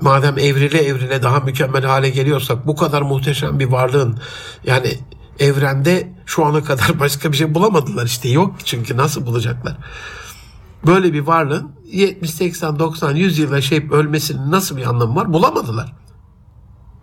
Madem 0.00 0.38
evrile 0.38 0.78
evrile 0.78 1.22
daha 1.22 1.40
mükemmel 1.40 1.84
hale 1.84 2.10
geliyorsak 2.10 2.66
bu 2.66 2.76
kadar 2.76 3.02
muhteşem 3.02 3.58
bir 3.60 3.66
varlığın 3.66 4.18
yani 4.66 4.98
evrende 5.38 6.12
şu 6.26 6.44
ana 6.44 6.64
kadar 6.64 6.98
başka 7.00 7.32
bir 7.32 7.36
şey 7.36 7.54
bulamadılar 7.54 8.06
işte 8.06 8.28
yok 8.28 8.54
çünkü 8.64 8.96
nasıl 8.96 9.26
bulacaklar? 9.26 9.76
Böyle 10.86 11.12
bir 11.12 11.20
varlığın 11.20 11.72
70, 11.86 12.30
80, 12.30 12.78
90, 12.78 13.14
100 13.14 13.38
yıl 13.38 13.52
yaşayıp 13.52 13.92
ölmesinin 13.92 14.50
nasıl 14.50 14.76
bir 14.76 14.86
anlamı 14.86 15.16
var? 15.16 15.32
Bulamadılar. 15.32 15.92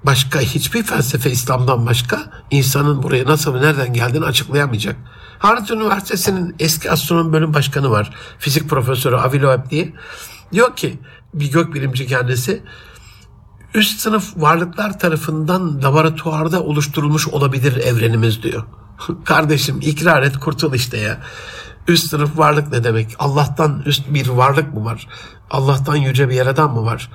Başka 0.03 0.39
hiçbir 0.39 0.83
felsefe 0.83 1.31
İslam'dan 1.31 1.85
başka 1.85 2.31
insanın 2.51 3.03
buraya 3.03 3.25
nasıl 3.25 3.55
nereden 3.55 3.93
geldiğini 3.93 4.25
açıklayamayacak. 4.25 4.95
Harvard 5.41 5.69
Üniversitesi'nin 5.69 6.55
eski 6.59 6.91
astronom 6.91 7.33
bölüm 7.33 7.53
başkanı 7.53 7.91
var. 7.91 8.13
Fizik 8.39 8.69
profesörü 8.69 9.15
Avi 9.15 9.41
Loeb 9.41 9.69
diye. 9.69 9.93
Diyor 10.51 10.75
ki 10.75 10.99
bir 11.33 11.51
gökbilimci 11.51 12.07
kendisi 12.07 12.63
üst 13.73 13.99
sınıf 13.99 14.33
varlıklar 14.37 14.99
tarafından 14.99 15.83
laboratuvarda 15.83 16.63
oluşturulmuş 16.63 17.27
olabilir 17.27 17.77
evrenimiz 17.77 18.43
diyor. 18.43 18.63
Kardeşim 19.25 19.79
ikrar 19.81 20.23
et 20.23 20.37
kurtul 20.37 20.73
işte 20.73 20.97
ya. 20.97 21.17
Üst 21.87 22.09
sınıf 22.09 22.37
varlık 22.37 22.71
ne 22.71 22.83
demek? 22.83 23.15
Allah'tan 23.19 23.81
üst 23.85 24.13
bir 24.13 24.27
varlık 24.27 24.73
mı 24.73 24.85
var? 24.85 25.07
Allah'tan 25.49 25.95
yüce 25.95 26.29
bir 26.29 26.35
yaradan 26.35 26.73
mı 26.73 26.85
var? 26.85 27.09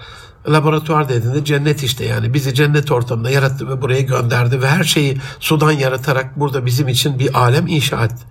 Laboratuvar 0.48 1.08
dediğinde 1.08 1.44
cennet 1.44 1.82
işte 1.82 2.04
yani. 2.04 2.34
Bizi 2.34 2.54
cennet 2.54 2.92
ortamında 2.92 3.30
yarattı 3.30 3.68
ve 3.68 3.82
buraya 3.82 4.00
gönderdi 4.00 4.62
ve 4.62 4.68
her 4.68 4.84
şeyi 4.84 5.18
sudan 5.40 5.72
yaratarak 5.72 6.40
burada 6.40 6.66
bizim 6.66 6.88
için 6.88 7.18
bir 7.18 7.34
alem 7.34 7.66
inşa 7.66 8.04
etti 8.04 8.24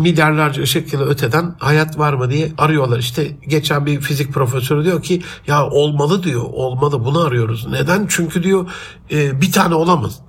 milyarlarca 0.00 0.62
ışık 0.62 0.92
yılı 0.92 1.08
öteden 1.08 1.54
hayat 1.58 1.98
var 1.98 2.12
mı 2.12 2.30
diye 2.30 2.52
arıyorlar. 2.58 2.98
İşte 2.98 3.36
geçen 3.48 3.86
bir 3.86 4.00
fizik 4.00 4.32
profesörü 4.32 4.84
diyor 4.84 5.02
ki 5.02 5.22
ya 5.46 5.66
olmalı 5.66 6.22
diyor 6.22 6.42
olmalı 6.42 7.04
bunu 7.04 7.20
arıyoruz. 7.20 7.66
Neden? 7.66 8.06
Çünkü 8.08 8.42
diyor 8.42 8.70
e, 9.10 9.40
bir 9.40 9.52
tane 9.52 9.74
olamaz. 9.74 10.20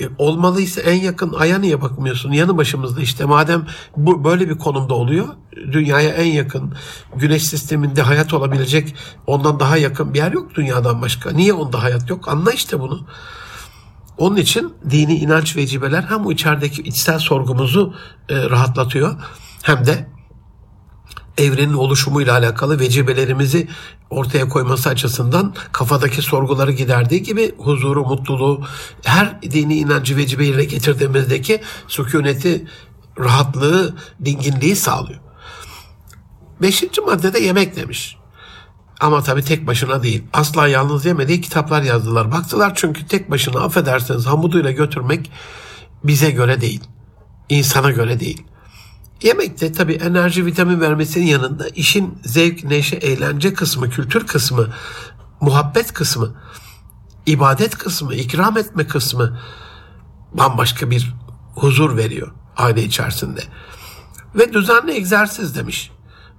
E, 0.00 0.04
olmalıysa 0.18 0.80
en 0.80 1.00
yakın 1.00 1.32
aya 1.32 1.58
niye 1.58 1.82
bakmıyorsun? 1.82 2.32
Yanı 2.32 2.56
başımızda 2.56 3.00
işte 3.00 3.24
madem 3.24 3.66
bu 3.96 4.24
böyle 4.24 4.48
bir 4.48 4.58
konumda 4.58 4.94
oluyor. 4.94 5.28
Dünyaya 5.72 6.10
en 6.10 6.32
yakın 6.32 6.74
güneş 7.16 7.42
sisteminde 7.42 8.02
hayat 8.02 8.34
olabilecek 8.34 8.94
ondan 9.26 9.60
daha 9.60 9.76
yakın 9.76 10.14
bir 10.14 10.18
yer 10.18 10.32
yok 10.32 10.54
dünyadan 10.54 11.02
başka. 11.02 11.30
Niye 11.30 11.52
onda 11.52 11.82
hayat 11.82 12.10
yok? 12.10 12.28
Anla 12.28 12.52
işte 12.52 12.80
bunu. 12.80 13.06
Onun 14.18 14.36
için 14.36 14.74
dini 14.90 15.16
inanç 15.16 15.56
vecibeler 15.56 16.02
hem 16.02 16.24
bu 16.24 16.32
içerideki 16.32 16.82
içsel 16.82 17.18
sorgumuzu 17.18 17.94
e, 18.28 18.50
rahatlatıyor 18.50 19.16
hem 19.62 19.86
de 19.86 20.15
evrenin 21.38 21.74
oluşumuyla 21.74 22.32
alakalı 22.32 22.80
vecibelerimizi 22.80 23.68
ortaya 24.10 24.48
koyması 24.48 24.88
açısından 24.88 25.54
kafadaki 25.72 26.22
sorguları 26.22 26.72
giderdiği 26.72 27.22
gibi 27.22 27.54
huzuru, 27.58 28.04
mutluluğu 28.04 28.64
her 29.04 29.42
dini 29.42 29.76
inancı 29.78 30.16
vecibeyle 30.16 30.64
getirdiğimizdeki 30.64 31.62
sükuneti, 31.88 32.66
rahatlığı, 33.18 33.94
dinginliği 34.24 34.76
sağlıyor. 34.76 35.20
Beşinci 36.62 37.00
maddede 37.00 37.38
yemek 37.38 37.76
demiş. 37.76 38.16
Ama 39.00 39.22
tabii 39.22 39.42
tek 39.42 39.66
başına 39.66 40.02
değil. 40.02 40.24
Asla 40.32 40.68
yalnız 40.68 41.04
yemediği 41.04 41.40
kitaplar 41.40 41.82
yazdılar. 41.82 42.32
Baktılar 42.32 42.72
çünkü 42.74 43.06
tek 43.06 43.30
başına 43.30 43.60
affedersiniz 43.60 44.26
hamuduyla 44.26 44.70
götürmek 44.70 45.30
bize 46.04 46.30
göre 46.30 46.60
değil. 46.60 46.80
İnsana 47.48 47.90
göre 47.90 48.20
değil. 48.20 48.42
Yemekte 49.22 49.72
tabii 49.72 49.94
enerji, 49.94 50.46
vitamin 50.46 50.80
vermesinin 50.80 51.26
yanında 51.26 51.68
işin 51.68 52.18
zevk, 52.24 52.64
neşe, 52.64 52.96
eğlence 52.96 53.54
kısmı, 53.54 53.90
kültür 53.90 54.26
kısmı, 54.26 54.68
muhabbet 55.40 55.92
kısmı, 55.92 56.34
ibadet 57.26 57.78
kısmı, 57.78 58.14
ikram 58.14 58.58
etme 58.58 58.86
kısmı 58.86 59.38
bambaşka 60.32 60.90
bir 60.90 61.14
huzur 61.54 61.96
veriyor 61.96 62.32
aile 62.56 62.82
içerisinde. 62.82 63.40
Ve 64.34 64.52
düzenli 64.52 64.92
egzersiz 64.92 65.56
demiş. 65.56 65.90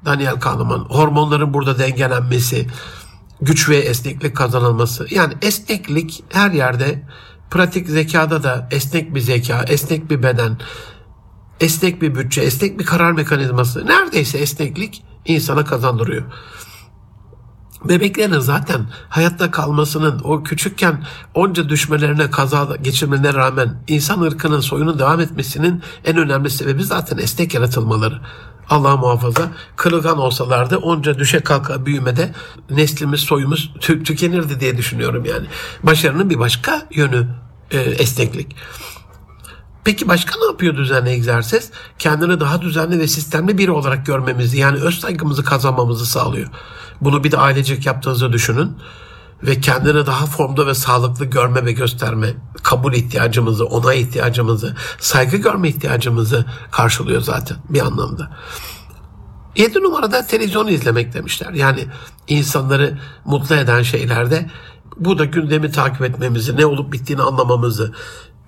Daniel 0.05 0.39
Kahneman 0.39 0.79
hormonların 0.79 1.53
burada 1.53 1.79
dengelenmesi, 1.79 2.67
güç 3.41 3.69
ve 3.69 3.77
esneklik 3.77 4.35
kazanılması. 4.35 5.07
Yani 5.09 5.33
esneklik 5.41 6.23
her 6.29 6.51
yerde 6.51 7.07
pratik 7.51 7.89
zekada 7.89 8.43
da 8.43 8.67
esnek 8.71 9.15
bir 9.15 9.19
zeka, 9.19 9.63
esnek 9.63 10.09
bir 10.09 10.23
beden, 10.23 10.57
esnek 11.59 12.01
bir 12.01 12.15
bütçe, 12.15 12.41
esnek 12.41 12.79
bir 12.79 12.85
karar 12.85 13.11
mekanizması 13.11 13.85
neredeyse 13.85 14.37
esneklik 14.37 15.03
insana 15.25 15.65
kazandırıyor. 15.65 16.23
Bebeklerin 17.85 18.39
zaten 18.39 18.89
hayatta 19.09 19.51
kalmasının 19.51 20.21
o 20.23 20.43
küçükken 20.43 21.05
onca 21.33 21.69
düşmelerine 21.69 22.31
kaza 22.31 22.75
geçirmelerine 22.81 23.33
rağmen 23.33 23.83
insan 23.87 24.21
ırkının 24.21 24.59
soyunun 24.59 24.99
devam 24.99 25.19
etmesinin 25.19 25.81
en 26.05 26.17
önemli 26.17 26.49
sebebi 26.49 26.83
zaten 26.83 27.17
esnek 27.17 27.53
yaratılmaları. 27.53 28.21
Allah 28.69 28.97
muhafaza 28.97 29.51
kırılgan 29.75 30.17
olsalardı 30.17 30.77
onca 30.77 31.19
düşe 31.19 31.39
kalka 31.39 31.85
büyümede 31.85 32.33
neslimiz 32.69 33.19
soyumuz 33.19 33.71
tü- 33.79 34.03
tükenirdi 34.03 34.59
diye 34.59 34.77
düşünüyorum 34.77 35.25
yani. 35.25 35.47
Başarının 35.83 36.29
bir 36.29 36.39
başka 36.39 36.87
yönü 36.91 37.27
e, 37.71 37.79
esneklik. 37.79 38.55
Peki 39.87 40.07
başka 40.07 40.39
ne 40.39 40.45
yapıyor 40.45 40.75
düzenli 40.75 41.09
egzersiz? 41.09 41.71
Kendini 41.99 42.39
daha 42.39 42.61
düzenli 42.61 42.99
ve 42.99 43.07
sistemli 43.07 43.57
biri 43.57 43.71
olarak 43.71 44.05
görmemizi 44.05 44.57
yani 44.57 44.77
öz 44.77 44.99
saygımızı 44.99 45.43
kazanmamızı 45.43 46.05
sağlıyor. 46.05 46.49
Bunu 47.01 47.23
bir 47.23 47.31
de 47.31 47.37
ailecek 47.37 47.85
yaptığınızı 47.85 48.33
düşünün 48.33 48.77
ve 49.43 49.61
kendini 49.61 50.05
daha 50.05 50.25
formda 50.25 50.67
ve 50.67 50.73
sağlıklı 50.73 51.25
görme 51.25 51.65
ve 51.65 51.71
gösterme, 51.71 52.33
kabul 52.63 52.93
ihtiyacımızı, 52.93 53.65
onay 53.65 54.01
ihtiyacımızı, 54.01 54.75
saygı 54.99 55.37
görme 55.37 55.69
ihtiyacımızı 55.69 56.45
karşılıyor 56.71 57.21
zaten 57.21 57.57
bir 57.69 57.81
anlamda. 57.81 58.31
Yedi 59.55 59.79
numarada 59.79 60.27
televizyon 60.27 60.67
izlemek 60.67 61.13
demişler. 61.13 61.53
Yani 61.53 61.87
insanları 62.27 62.99
mutlu 63.25 63.55
eden 63.55 63.81
şeylerde 63.81 64.49
bu 64.97 65.17
da 65.17 65.25
gündemi 65.25 65.71
takip 65.71 66.01
etmemizi, 66.01 66.57
ne 66.57 66.65
olup 66.65 66.93
bittiğini 66.93 67.21
anlamamızı, 67.21 67.93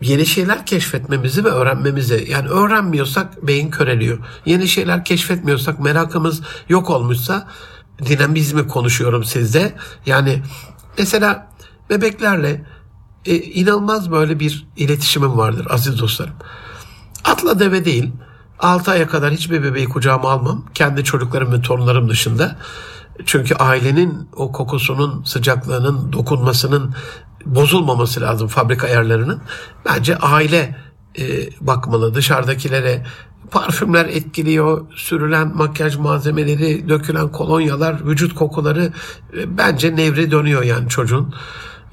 yeni 0.01 0.25
şeyler 0.25 0.65
keşfetmemizi 0.65 1.45
ve 1.45 1.49
öğrenmemizi. 1.49 2.27
Yani 2.29 2.47
öğrenmiyorsak 2.47 3.47
beyin 3.47 3.69
köreliyor. 3.69 4.19
Yeni 4.45 4.67
şeyler 4.67 5.05
keşfetmiyorsak 5.05 5.79
merakımız 5.79 6.41
yok 6.69 6.89
olmuşsa 6.89 7.47
dinamizmi 8.05 8.67
konuşuyorum 8.67 9.23
sizde. 9.23 9.73
Yani 10.05 10.41
Mesela 10.99 11.47
bebeklerle 11.89 12.65
e, 13.25 13.35
inanılmaz 13.35 14.11
böyle 14.11 14.39
bir 14.39 14.67
iletişimim 14.77 15.37
vardır 15.37 15.67
aziz 15.69 15.99
dostlarım. 15.99 16.33
Atla 17.23 17.59
deve 17.59 17.85
değil. 17.85 18.11
6 18.59 18.91
aya 18.91 19.07
kadar 19.07 19.33
hiçbir 19.33 19.63
bebeği 19.63 19.85
kucağıma 19.85 20.31
almam. 20.31 20.65
Kendi 20.73 21.03
çocuklarım 21.03 21.51
ve 21.51 21.61
torunlarım 21.61 22.09
dışında. 22.09 22.57
Çünkü 23.25 23.55
ailenin 23.55 24.29
o 24.35 24.51
kokusunun, 24.51 25.23
sıcaklığının, 25.23 26.13
dokunmasının 26.13 26.95
bozulmaması 27.55 28.21
lazım 28.21 28.47
fabrika 28.47 28.87
ayarlarının. 28.87 29.41
Bence 29.85 30.17
aile 30.17 30.75
e, 31.19 31.49
bakmalı. 31.61 32.15
Dışarıdakilere 32.15 33.05
parfümler 33.51 34.05
etkiliyor, 34.05 34.85
sürülen 34.95 35.57
makyaj 35.57 35.97
malzemeleri, 35.97 36.89
dökülen 36.89 37.27
kolonyalar, 37.31 38.05
vücut 38.05 38.35
kokuları 38.35 38.93
e, 39.37 39.57
bence 39.57 39.95
nevri 39.95 40.31
dönüyor 40.31 40.63
yani 40.63 40.89
çocuğun. 40.89 41.33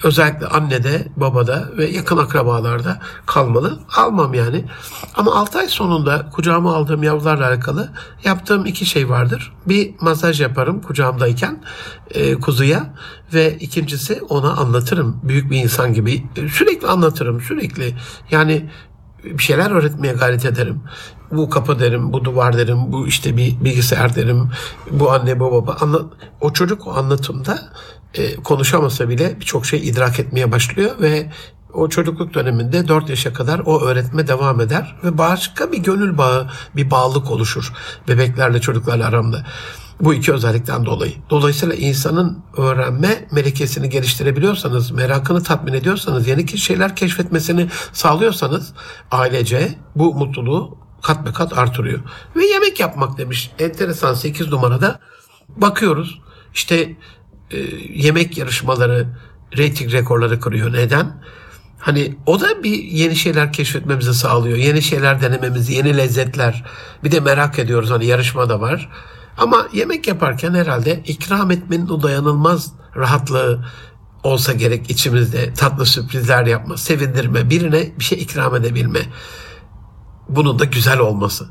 Özellikle 0.02 0.46
annede, 0.46 1.08
babada 1.16 1.68
ve 1.78 1.86
yakın 1.86 2.16
akrabalarda 2.16 2.98
kalmalı. 3.26 3.78
Almam 3.96 4.34
yani. 4.34 4.64
Ama 5.14 5.34
6 5.34 5.58
ay 5.58 5.68
sonunda 5.68 6.30
kucağıma 6.32 6.74
aldığım 6.74 7.02
yavrularla 7.02 7.48
alakalı 7.48 7.92
yaptığım 8.24 8.66
iki 8.66 8.86
şey 8.86 9.08
vardır. 9.08 9.52
Bir 9.66 9.94
masaj 10.00 10.40
yaparım 10.40 10.80
kucağımdayken 10.80 11.62
e, 12.10 12.34
kuzuya 12.34 12.94
ve 13.34 13.56
ikincisi 13.58 14.22
ona 14.28 14.52
anlatırım. 14.52 15.20
Büyük 15.22 15.50
bir 15.50 15.56
insan 15.56 15.94
gibi. 15.94 16.24
Sürekli 16.52 16.88
anlatırım 16.88 17.40
sürekli. 17.40 17.94
Yani 18.30 18.70
bir 19.24 19.42
şeyler 19.42 19.70
öğretmeye 19.70 20.12
gayret 20.14 20.44
ederim. 20.44 20.80
Bu 21.30 21.50
kapı 21.50 21.78
derim, 21.78 22.12
bu 22.12 22.24
duvar 22.24 22.58
derim, 22.58 22.92
bu 22.92 23.06
işte 23.06 23.36
bir 23.36 23.64
bilgisayar 23.64 24.16
derim, 24.16 24.50
bu 24.90 25.12
anne 25.12 25.40
bu 25.40 25.52
baba. 25.52 25.76
Anla, 25.80 26.00
o 26.40 26.52
çocuk 26.52 26.86
o 26.86 26.92
anlatımda 26.92 27.58
e, 28.14 28.36
konuşamasa 28.36 29.08
bile 29.08 29.36
birçok 29.40 29.66
şey 29.66 29.88
idrak 29.88 30.20
etmeye 30.20 30.52
başlıyor 30.52 30.90
ve 31.00 31.30
o 31.72 31.88
çocukluk 31.88 32.34
döneminde 32.34 32.88
4 32.88 33.08
yaşa 33.08 33.32
kadar 33.32 33.62
o 33.64 33.80
öğretme 33.80 34.28
devam 34.28 34.60
eder 34.60 34.96
ve 35.04 35.18
başka 35.18 35.72
bir 35.72 35.78
gönül 35.78 36.18
bağı, 36.18 36.50
bir 36.76 36.90
bağlılık 36.90 37.30
oluşur 37.30 37.72
bebeklerle 38.08 38.60
çocuklarla 38.60 39.06
aramda. 39.06 39.46
Bu 40.00 40.14
iki 40.14 40.32
özellikten 40.32 40.86
dolayı. 40.86 41.12
Dolayısıyla 41.30 41.74
insanın 41.74 42.42
öğrenme 42.56 43.28
melekesini 43.32 43.90
geliştirebiliyorsanız, 43.90 44.90
merakını 44.90 45.42
tatmin 45.42 45.72
ediyorsanız, 45.72 46.28
yeni 46.28 46.58
şeyler 46.58 46.96
keşfetmesini 46.96 47.68
sağlıyorsanız 47.92 48.72
ailece 49.10 49.74
bu 49.96 50.14
mutluluğu 50.14 50.78
kat 51.02 51.26
be 51.26 51.32
kat 51.32 51.58
artırıyor. 51.58 52.00
Ve 52.36 52.46
yemek 52.46 52.80
yapmak 52.80 53.18
demiş. 53.18 53.50
Enteresan 53.58 54.14
8 54.14 54.48
numarada 54.48 55.00
bakıyoruz. 55.56 56.20
İşte 56.54 56.96
e, 57.50 57.58
yemek 57.94 58.38
yarışmaları 58.38 59.08
reyting 59.56 59.92
rekorları 59.92 60.40
kırıyor. 60.40 60.72
Neden? 60.72 61.22
Hani 61.78 62.16
o 62.26 62.40
da 62.40 62.62
bir 62.62 62.82
yeni 62.82 63.16
şeyler 63.16 63.52
keşfetmemizi 63.52 64.14
sağlıyor. 64.14 64.58
Yeni 64.58 64.82
şeyler 64.82 65.20
denememizi, 65.20 65.74
yeni 65.74 65.96
lezzetler. 65.96 66.64
Bir 67.04 67.12
de 67.12 67.20
merak 67.20 67.58
ediyoruz 67.58 67.90
hani 67.90 68.06
yarışma 68.06 68.48
da 68.48 68.60
var. 68.60 68.88
Ama 69.38 69.68
yemek 69.72 70.08
yaparken 70.08 70.54
herhalde 70.54 71.02
ikram 71.06 71.50
etmenin 71.50 71.88
o 71.88 72.02
dayanılmaz 72.02 72.72
rahatlığı 72.96 73.64
olsa 74.22 74.52
gerek 74.52 74.90
içimizde. 74.90 75.54
Tatlı 75.54 75.86
sürprizler 75.86 76.46
yapma, 76.46 76.76
sevindirme, 76.76 77.50
birine 77.50 77.92
bir 77.98 78.04
şey 78.04 78.22
ikram 78.22 78.54
edebilme. 78.54 79.00
Bunun 80.28 80.58
da 80.58 80.64
güzel 80.64 80.98
olması. 80.98 81.48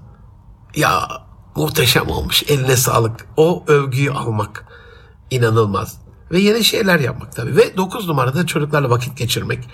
Ya 0.75 1.07
muhteşem 1.55 2.09
olmuş, 2.09 2.43
eline 2.47 2.75
sağlık. 2.75 3.27
O 3.37 3.63
övgüyü 3.67 4.11
almak 4.11 4.65
inanılmaz. 5.31 5.97
Ve 6.31 6.39
yeni 6.39 6.63
şeyler 6.63 6.99
yapmak 6.99 7.35
tabii. 7.35 7.57
Ve 7.57 7.77
9 7.77 8.07
numarada 8.07 8.45
çocuklarla 8.45 8.89
vakit 8.89 9.17
geçirmek. 9.17 9.69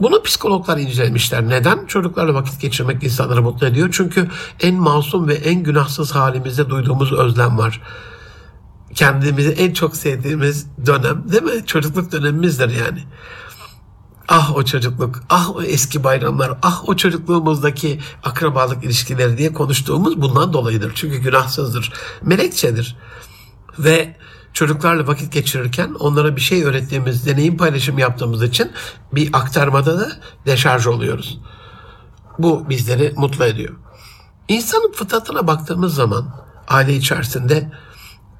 Bunu 0.00 0.22
psikologlar 0.22 0.78
incelemişler. 0.78 1.48
Neden? 1.48 1.86
Çocuklarla 1.86 2.34
vakit 2.34 2.60
geçirmek 2.60 3.04
insanları 3.04 3.42
mutlu 3.42 3.66
ediyor. 3.66 3.88
Çünkü 3.92 4.28
en 4.60 4.74
masum 4.74 5.28
ve 5.28 5.34
en 5.34 5.62
günahsız 5.62 6.14
halimizde 6.14 6.70
duyduğumuz 6.70 7.12
özlem 7.12 7.58
var. 7.58 7.80
Kendimizi 8.94 9.50
en 9.50 9.72
çok 9.72 9.96
sevdiğimiz 9.96 10.66
dönem 10.86 11.24
değil 11.32 11.42
mi? 11.42 11.66
Çocukluk 11.66 12.12
dönemimizdir 12.12 12.70
yani. 12.70 13.04
Ah 14.28 14.56
o 14.56 14.64
çocukluk, 14.64 15.20
ah 15.30 15.56
o 15.56 15.62
eski 15.62 16.04
bayramlar, 16.04 16.58
ah 16.62 16.88
o 16.88 16.96
çocukluğumuzdaki 16.96 18.00
akrabalık 18.22 18.84
ilişkileri 18.84 19.38
diye 19.38 19.52
konuştuğumuz 19.52 20.22
bundan 20.22 20.52
dolayıdır. 20.52 20.92
Çünkü 20.94 21.16
günahsızdır, 21.16 21.92
melekçedir. 22.22 22.96
Ve 23.78 24.16
çocuklarla 24.54 25.06
vakit 25.06 25.32
geçirirken 25.32 25.94
onlara 25.98 26.36
bir 26.36 26.40
şey 26.40 26.64
öğrettiğimiz, 26.64 27.26
deneyim 27.26 27.56
paylaşım 27.56 27.98
yaptığımız 27.98 28.42
için 28.42 28.72
bir 29.12 29.30
aktarmada 29.32 30.00
da 30.00 30.12
deşarj 30.46 30.86
oluyoruz. 30.86 31.40
Bu 32.38 32.68
bizleri 32.68 33.12
mutlu 33.16 33.44
ediyor. 33.44 33.74
İnsanın 34.48 34.92
fıtratına 34.92 35.46
baktığımız 35.46 35.94
zaman 35.94 36.44
aile 36.68 36.94
içerisinde 36.94 37.72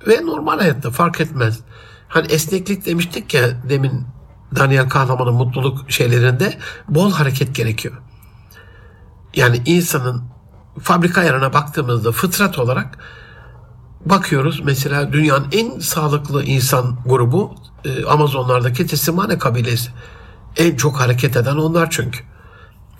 ve 0.08 0.26
normal 0.26 0.58
hayatta 0.58 0.90
fark 0.90 1.20
etmez. 1.20 1.60
Hani 2.08 2.32
esneklik 2.32 2.86
demiştik 2.86 3.34
ya 3.34 3.68
demin 3.68 4.06
Daniel 4.56 4.88
Kahneman'ın 4.88 5.34
mutluluk 5.34 5.90
şeylerinde 5.90 6.58
bol 6.88 7.12
hareket 7.12 7.54
gerekiyor. 7.54 7.94
Yani 9.36 9.62
insanın 9.66 10.22
fabrika 10.80 11.20
ayarına 11.20 11.52
baktığımızda 11.52 12.12
fıtrat 12.12 12.58
olarak 12.58 12.98
bakıyoruz 14.06 14.60
mesela 14.64 15.12
dünyanın 15.12 15.46
en 15.52 15.78
sağlıklı 15.78 16.44
insan 16.44 16.98
grubu 17.06 17.54
e, 17.84 18.04
Amazonlardaki 18.04 18.86
Tesimane 18.86 19.38
kabilesi. 19.38 19.90
En 20.56 20.76
çok 20.76 21.00
hareket 21.00 21.36
eden 21.36 21.56
onlar 21.56 21.90
çünkü. 21.90 22.20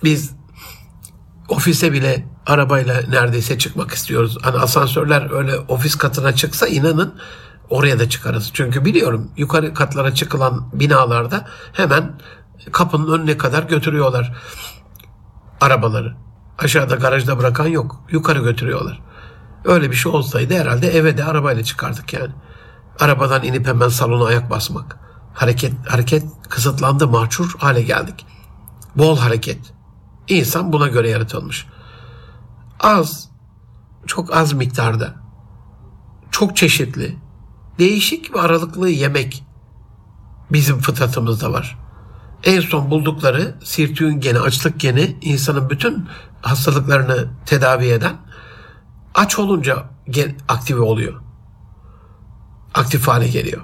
Biz 0.04 0.30
ofise 1.48 1.92
bile 1.92 2.26
arabayla 2.46 3.02
neredeyse 3.08 3.58
çıkmak 3.58 3.90
istiyoruz. 3.90 4.38
Hani 4.42 4.56
asansörler 4.56 5.30
öyle 5.30 5.58
ofis 5.58 5.94
katına 5.94 6.34
çıksa 6.34 6.66
inanın 6.66 7.14
oraya 7.70 7.98
da 7.98 8.08
çıkarız. 8.08 8.50
Çünkü 8.54 8.84
biliyorum 8.84 9.30
yukarı 9.36 9.74
katlara 9.74 10.14
çıkılan 10.14 10.68
binalarda 10.72 11.46
hemen 11.72 12.12
kapının 12.72 13.18
önüne 13.18 13.38
kadar 13.38 13.62
götürüyorlar 13.62 14.36
arabaları. 15.60 16.14
Aşağıda 16.58 16.94
garajda 16.94 17.38
bırakan 17.38 17.66
yok. 17.66 18.04
Yukarı 18.10 18.42
götürüyorlar. 18.42 19.00
Öyle 19.64 19.90
bir 19.90 19.96
şey 19.96 20.12
olsaydı 20.12 20.54
herhalde 20.54 20.88
eve 20.88 21.18
de 21.18 21.24
arabayla 21.24 21.64
çıkardık 21.64 22.12
yani. 22.12 22.32
Arabadan 23.00 23.44
inip 23.44 23.66
hemen 23.66 23.88
salona 23.88 24.24
ayak 24.24 24.50
basmak. 24.50 24.98
Hareket 25.34 25.72
hareket 25.88 26.24
kısıtlandı, 26.48 27.08
mahçur 27.08 27.54
hale 27.58 27.82
geldik. 27.82 28.26
Bol 28.96 29.18
hareket. 29.18 29.58
İnsan 30.28 30.72
buna 30.72 30.88
göre 30.88 31.08
yaratılmış. 31.08 31.66
Az, 32.80 33.28
çok 34.06 34.36
az 34.36 34.52
miktarda, 34.52 35.14
çok 36.30 36.56
çeşitli, 36.56 37.18
değişik 37.78 38.34
ve 38.34 38.40
aralıklı 38.40 38.88
yemek 38.88 39.44
bizim 40.50 40.78
fıtratımızda 40.78 41.52
var. 41.52 41.78
En 42.44 42.60
son 42.60 42.90
buldukları 42.90 43.54
sirtüğün 43.64 44.20
geni, 44.20 44.38
açlık 44.38 44.80
geni 44.80 45.16
insanın 45.22 45.70
bütün 45.70 46.08
hastalıklarını 46.42 47.28
tedavi 47.46 47.86
eden 47.86 48.16
aç 49.14 49.38
olunca 49.38 49.84
aktive 50.48 50.80
oluyor. 50.80 51.20
Aktif 52.74 53.08
hale 53.08 53.28
geliyor. 53.28 53.62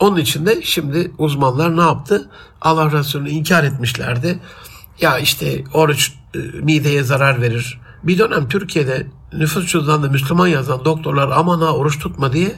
Onun 0.00 0.16
için 0.16 0.46
de 0.46 0.62
şimdi 0.62 1.12
uzmanlar 1.18 1.76
ne 1.76 1.80
yaptı? 1.80 2.30
Allah 2.60 2.92
Resulü'nü 2.92 3.30
inkar 3.30 3.64
etmişlerdi. 3.64 4.38
Ya 5.00 5.18
işte 5.18 5.64
oruç 5.74 6.12
e, 6.34 6.38
mideye 6.38 7.02
zarar 7.02 7.40
verir. 7.42 7.80
Bir 8.02 8.18
dönem 8.18 8.48
Türkiye'de 8.48 9.06
nüfus 9.32 9.72
cüzdanında 9.72 10.08
Müslüman 10.08 10.46
yazan 10.46 10.84
doktorlar 10.84 11.30
aman 11.34 11.60
ha 11.60 11.72
oruç 11.72 11.98
tutma 11.98 12.32
diye 12.32 12.54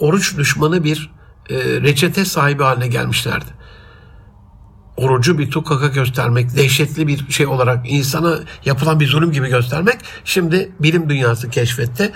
oruç 0.00 0.36
düşmanı 0.36 0.84
bir 0.84 1.10
e, 1.50 1.56
reçete 1.56 2.24
sahibi 2.24 2.62
haline 2.62 2.88
gelmişlerdi 2.88 3.59
orucu 4.96 5.38
bir 5.38 5.50
tukaka 5.50 5.86
göstermek, 5.86 6.56
dehşetli 6.56 7.06
bir 7.06 7.32
şey 7.32 7.46
olarak 7.46 7.90
insana 7.90 8.38
yapılan 8.64 9.00
bir 9.00 9.06
zulüm 9.06 9.32
gibi 9.32 9.48
göstermek 9.48 9.98
şimdi 10.24 10.72
bilim 10.80 11.08
dünyası 11.08 11.50
keşfetti. 11.50 12.12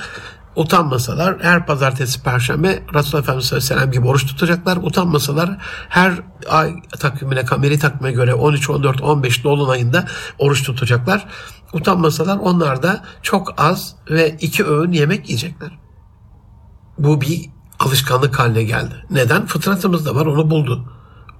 Utanmasalar 0.56 1.42
her 1.42 1.66
pazartesi, 1.66 2.22
perşembe 2.22 2.82
Resulullah 2.94 3.22
Efendimiz 3.22 3.52
Aleyhisselam 3.52 3.90
gibi 3.90 4.06
oruç 4.06 4.26
tutacaklar. 4.26 4.76
Utanmasalar 4.76 5.56
her 5.88 6.12
ay 6.50 6.74
takvimine, 7.00 7.44
kameri 7.44 7.78
takvime 7.78 8.12
göre 8.12 8.34
13, 8.34 8.70
14, 8.70 9.02
15 9.02 9.44
dolunayında 9.44 10.04
oruç 10.38 10.62
tutacaklar. 10.62 11.26
Utanmasalar 11.72 12.36
onlar 12.36 12.82
da 12.82 13.04
çok 13.22 13.54
az 13.60 13.96
ve 14.10 14.36
iki 14.40 14.64
öğün 14.64 14.92
yemek 14.92 15.28
yiyecekler. 15.28 15.78
Bu 16.98 17.20
bir 17.20 17.40
alışkanlık 17.80 18.38
haline 18.38 18.62
geldi. 18.62 18.94
Neden? 19.10 19.46
Fıtratımızda 19.46 20.14
var 20.14 20.26
onu 20.26 20.50
buldu 20.50 20.84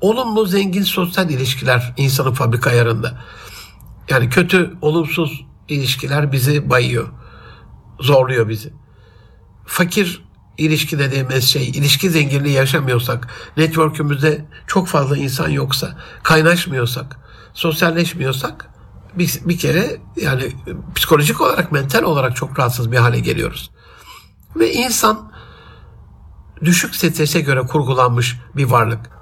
olumlu 0.04 0.46
zengin 0.46 0.82
sosyal 0.82 1.30
ilişkiler 1.30 1.94
insanın 1.96 2.32
fabrika 2.32 2.70
ayarında. 2.70 3.24
Yani 4.08 4.28
kötü 4.28 4.74
olumsuz 4.82 5.46
ilişkiler 5.68 6.32
bizi 6.32 6.70
bayıyor. 6.70 7.08
Zorluyor 8.00 8.48
bizi. 8.48 8.72
Fakir 9.66 10.24
ilişki 10.58 10.98
dediğimiz 10.98 11.44
şey, 11.44 11.68
ilişki 11.68 12.10
zenginliği 12.10 12.54
yaşamıyorsak, 12.54 13.28
network'ümüzde 13.56 14.44
çok 14.66 14.88
fazla 14.88 15.16
insan 15.16 15.48
yoksa, 15.48 15.96
kaynaşmıyorsak, 16.22 17.16
sosyalleşmiyorsak 17.54 18.70
bir, 19.14 19.40
bir 19.44 19.58
kere 19.58 19.96
yani 20.16 20.52
psikolojik 20.94 21.40
olarak, 21.40 21.72
mental 21.72 22.02
olarak 22.02 22.36
çok 22.36 22.58
rahatsız 22.58 22.92
bir 22.92 22.96
hale 22.96 23.20
geliyoruz. 23.20 23.70
Ve 24.56 24.72
insan 24.72 25.32
düşük 26.64 26.96
strese 26.96 27.40
göre 27.40 27.60
kurgulanmış 27.60 28.36
bir 28.56 28.64
varlık. 28.64 29.13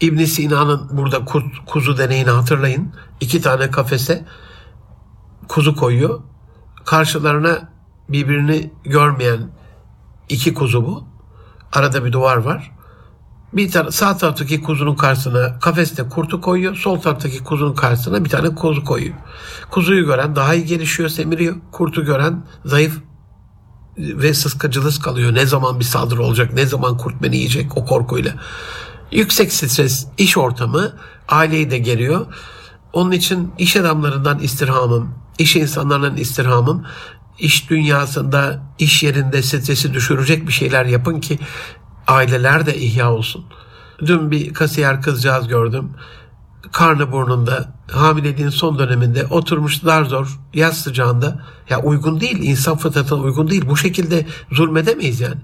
İbn 0.00 0.24
Sina'nın 0.24 0.88
burada 0.92 1.24
kuzu 1.66 1.98
deneyini 1.98 2.30
hatırlayın. 2.30 2.94
İki 3.20 3.40
tane 3.40 3.70
kafese 3.70 4.24
kuzu 5.48 5.76
koyuyor. 5.76 6.20
Karşılarına 6.84 7.68
birbirini 8.08 8.72
görmeyen 8.84 9.50
iki 10.28 10.54
kuzu 10.54 10.86
bu. 10.86 11.04
Arada 11.72 12.04
bir 12.04 12.12
duvar 12.12 12.36
var. 12.36 12.72
Bir 13.52 13.70
tane 13.70 13.90
sağ 13.90 14.16
taraftaki 14.16 14.62
kuzunun 14.62 14.94
karşısına 14.94 15.58
kafeste 15.58 16.08
kurtu 16.08 16.40
koyuyor. 16.40 16.76
Sol 16.76 17.00
taraftaki 17.00 17.44
kuzunun 17.44 17.74
karşısına 17.74 18.24
bir 18.24 18.30
tane 18.30 18.54
kuzu 18.54 18.84
koyuyor. 18.84 19.14
Kuzuyu 19.70 20.06
gören 20.06 20.36
daha 20.36 20.54
iyi 20.54 20.64
gelişiyor, 20.64 21.08
semiriyor. 21.08 21.56
Kurtu 21.72 22.04
gören 22.04 22.46
zayıf 22.64 23.00
ve 23.98 24.34
sıskacılıs 24.34 24.98
kalıyor. 24.98 25.34
Ne 25.34 25.46
zaman 25.46 25.80
bir 25.80 25.84
saldırı 25.84 26.22
olacak, 26.22 26.52
ne 26.54 26.66
zaman 26.66 26.96
kurt 26.96 27.22
beni 27.22 27.36
yiyecek 27.36 27.76
o 27.76 27.84
korkuyla. 27.84 28.34
Yüksek 29.14 29.52
stres 29.52 30.06
iş 30.18 30.36
ortamı 30.36 30.92
aileyi 31.28 31.70
de 31.70 31.78
geriyor. 31.78 32.26
Onun 32.92 33.12
için 33.12 33.52
iş 33.58 33.76
adamlarından 33.76 34.38
istirhamım, 34.38 35.14
iş 35.38 35.56
insanlarından 35.56 36.16
istirhamım, 36.16 36.84
iş 37.38 37.70
dünyasında, 37.70 38.62
iş 38.78 39.02
yerinde 39.02 39.42
stresi 39.42 39.94
düşürecek 39.94 40.48
bir 40.48 40.52
şeyler 40.52 40.84
yapın 40.84 41.20
ki 41.20 41.38
aileler 42.06 42.66
de 42.66 42.76
ihya 42.76 43.12
olsun. 43.12 43.44
Dün 44.06 44.30
bir 44.30 44.54
kasiyer 44.54 45.02
kızcağız 45.02 45.48
gördüm. 45.48 45.90
karnı 46.72 47.12
burnunda 47.12 47.74
hamileliğin 47.90 48.48
son 48.48 48.78
döneminde 48.78 49.26
oturmuş 49.26 49.84
dar 49.84 50.04
zor 50.04 50.40
yaz 50.54 50.80
sıcağında 50.80 51.42
ya 51.70 51.82
uygun 51.82 52.20
değil 52.20 52.38
insan 52.42 52.76
fıtratına 52.76 53.18
uygun 53.18 53.50
değil 53.50 53.64
bu 53.68 53.76
şekilde 53.76 54.26
zulmedemeyiz 54.52 55.20
yani. 55.20 55.40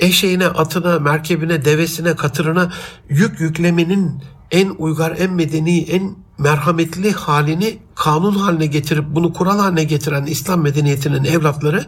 Eşeğine, 0.00 0.46
atına, 0.46 0.98
merkebine, 0.98 1.64
devesine, 1.64 2.16
katırına 2.16 2.72
yük 3.08 3.40
yüklemenin 3.40 4.22
en 4.50 4.74
uygar, 4.78 5.16
en 5.18 5.32
medeni, 5.32 5.78
en 5.78 6.16
merhametli 6.38 7.12
halini 7.12 7.78
kanun 7.94 8.34
haline 8.34 8.66
getirip 8.66 9.04
bunu 9.08 9.32
kural 9.32 9.58
haline 9.58 9.84
getiren 9.84 10.26
İslam 10.26 10.60
medeniyetinin 10.60 11.24
evlatları 11.24 11.86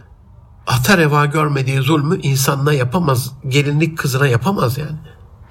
ata 0.67 0.97
reva 0.97 1.25
görmediği 1.25 1.81
zulmü 1.81 2.21
insanına 2.21 2.73
yapamaz. 2.73 3.31
Gelinlik 3.47 3.97
kızına 3.97 4.27
yapamaz 4.27 4.77
yani. 4.77 4.97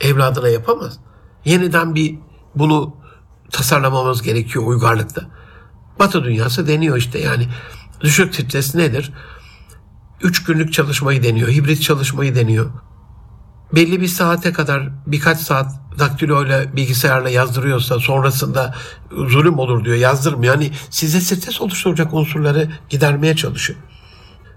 Evladına 0.00 0.48
yapamaz. 0.48 0.98
Yeniden 1.44 1.94
bir 1.94 2.18
bunu 2.54 2.96
tasarlamamız 3.50 4.22
gerekiyor 4.22 4.66
uygarlıkta. 4.66 5.22
Batı 5.98 6.24
dünyası 6.24 6.66
deniyor 6.66 6.96
işte 6.96 7.18
yani. 7.18 7.48
Düşük 8.00 8.34
stres 8.34 8.74
nedir? 8.74 9.12
Üç 10.22 10.44
günlük 10.44 10.72
çalışmayı 10.72 11.22
deniyor, 11.22 11.48
hibrit 11.48 11.82
çalışmayı 11.82 12.34
deniyor. 12.34 12.70
Belli 13.74 14.00
bir 14.00 14.08
saate 14.08 14.52
kadar 14.52 14.88
birkaç 15.06 15.38
saat 15.38 15.72
daktiloyla 15.98 16.76
bilgisayarla 16.76 17.28
yazdırıyorsa 17.30 17.98
sonrasında 17.98 18.74
zulüm 19.10 19.58
olur 19.58 19.84
diyor 19.84 19.96
yazdırmıyor. 19.96 20.54
Yani 20.54 20.70
size 20.90 21.20
stres 21.20 21.60
oluşturacak 21.60 22.14
unsurları 22.14 22.68
gidermeye 22.88 23.36
çalışıyor. 23.36 23.78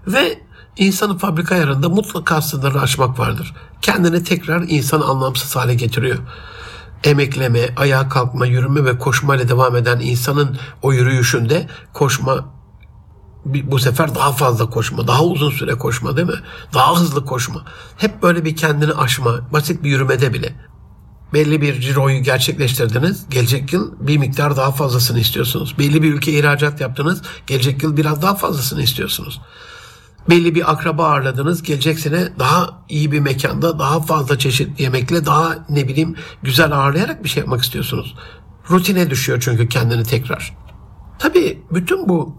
Ve 0.06 0.38
insanın 0.76 1.18
fabrika 1.18 1.54
ayarında 1.54 1.88
mutlaka 1.88 2.42
sınırı 2.42 2.80
aşmak 2.80 3.18
vardır. 3.18 3.54
Kendini 3.82 4.24
tekrar 4.24 4.62
insan 4.68 5.00
anlamsız 5.00 5.56
hale 5.56 5.74
getiriyor 5.74 6.18
emekleme, 7.04 7.74
ayağa 7.76 8.08
kalkma, 8.08 8.46
yürüme 8.46 8.84
ve 8.84 8.98
koşma 8.98 9.36
ile 9.36 9.48
devam 9.48 9.76
eden 9.76 10.00
insanın 10.00 10.58
o 10.82 10.92
yürüyüşünde 10.92 11.66
koşma 11.92 12.44
bu 13.44 13.78
sefer 13.78 14.14
daha 14.14 14.32
fazla 14.32 14.70
koşma, 14.70 15.08
daha 15.08 15.24
uzun 15.24 15.50
süre 15.50 15.74
koşma 15.74 16.16
değil 16.16 16.28
mi? 16.28 16.40
Daha 16.74 17.00
hızlı 17.00 17.24
koşma. 17.24 17.64
Hep 17.96 18.22
böyle 18.22 18.44
bir 18.44 18.56
kendini 18.56 18.92
aşma, 18.92 19.40
basit 19.52 19.82
bir 19.82 19.90
yürümede 19.90 20.34
bile. 20.34 20.54
Belli 21.32 21.62
bir 21.62 21.80
ciroyu 21.80 22.22
gerçekleştirdiniz, 22.22 23.28
gelecek 23.30 23.72
yıl 23.72 23.92
bir 24.00 24.18
miktar 24.18 24.56
daha 24.56 24.72
fazlasını 24.72 25.20
istiyorsunuz. 25.20 25.74
Belli 25.78 26.02
bir 26.02 26.14
ülke 26.14 26.32
ihracat 26.32 26.80
yaptınız, 26.80 27.22
gelecek 27.46 27.82
yıl 27.82 27.96
biraz 27.96 28.22
daha 28.22 28.34
fazlasını 28.34 28.82
istiyorsunuz 28.82 29.40
belli 30.30 30.54
bir 30.54 30.72
akraba 30.72 31.06
ağırladınız. 31.06 31.62
Gelecek 31.62 31.98
sene 31.98 32.28
daha 32.38 32.84
iyi 32.88 33.12
bir 33.12 33.20
mekanda 33.20 33.78
daha 33.78 34.00
fazla 34.00 34.38
çeşit 34.38 34.80
yemekle 34.80 35.26
daha 35.26 35.66
ne 35.68 35.88
bileyim 35.88 36.16
güzel 36.42 36.72
ağırlayarak 36.72 37.24
bir 37.24 37.28
şey 37.28 37.40
yapmak 37.40 37.62
istiyorsunuz. 37.62 38.14
Rutine 38.70 39.10
düşüyor 39.10 39.40
çünkü 39.40 39.68
kendini 39.68 40.04
tekrar. 40.04 40.56
Tabii 41.18 41.62
bütün 41.70 42.08
bu 42.08 42.36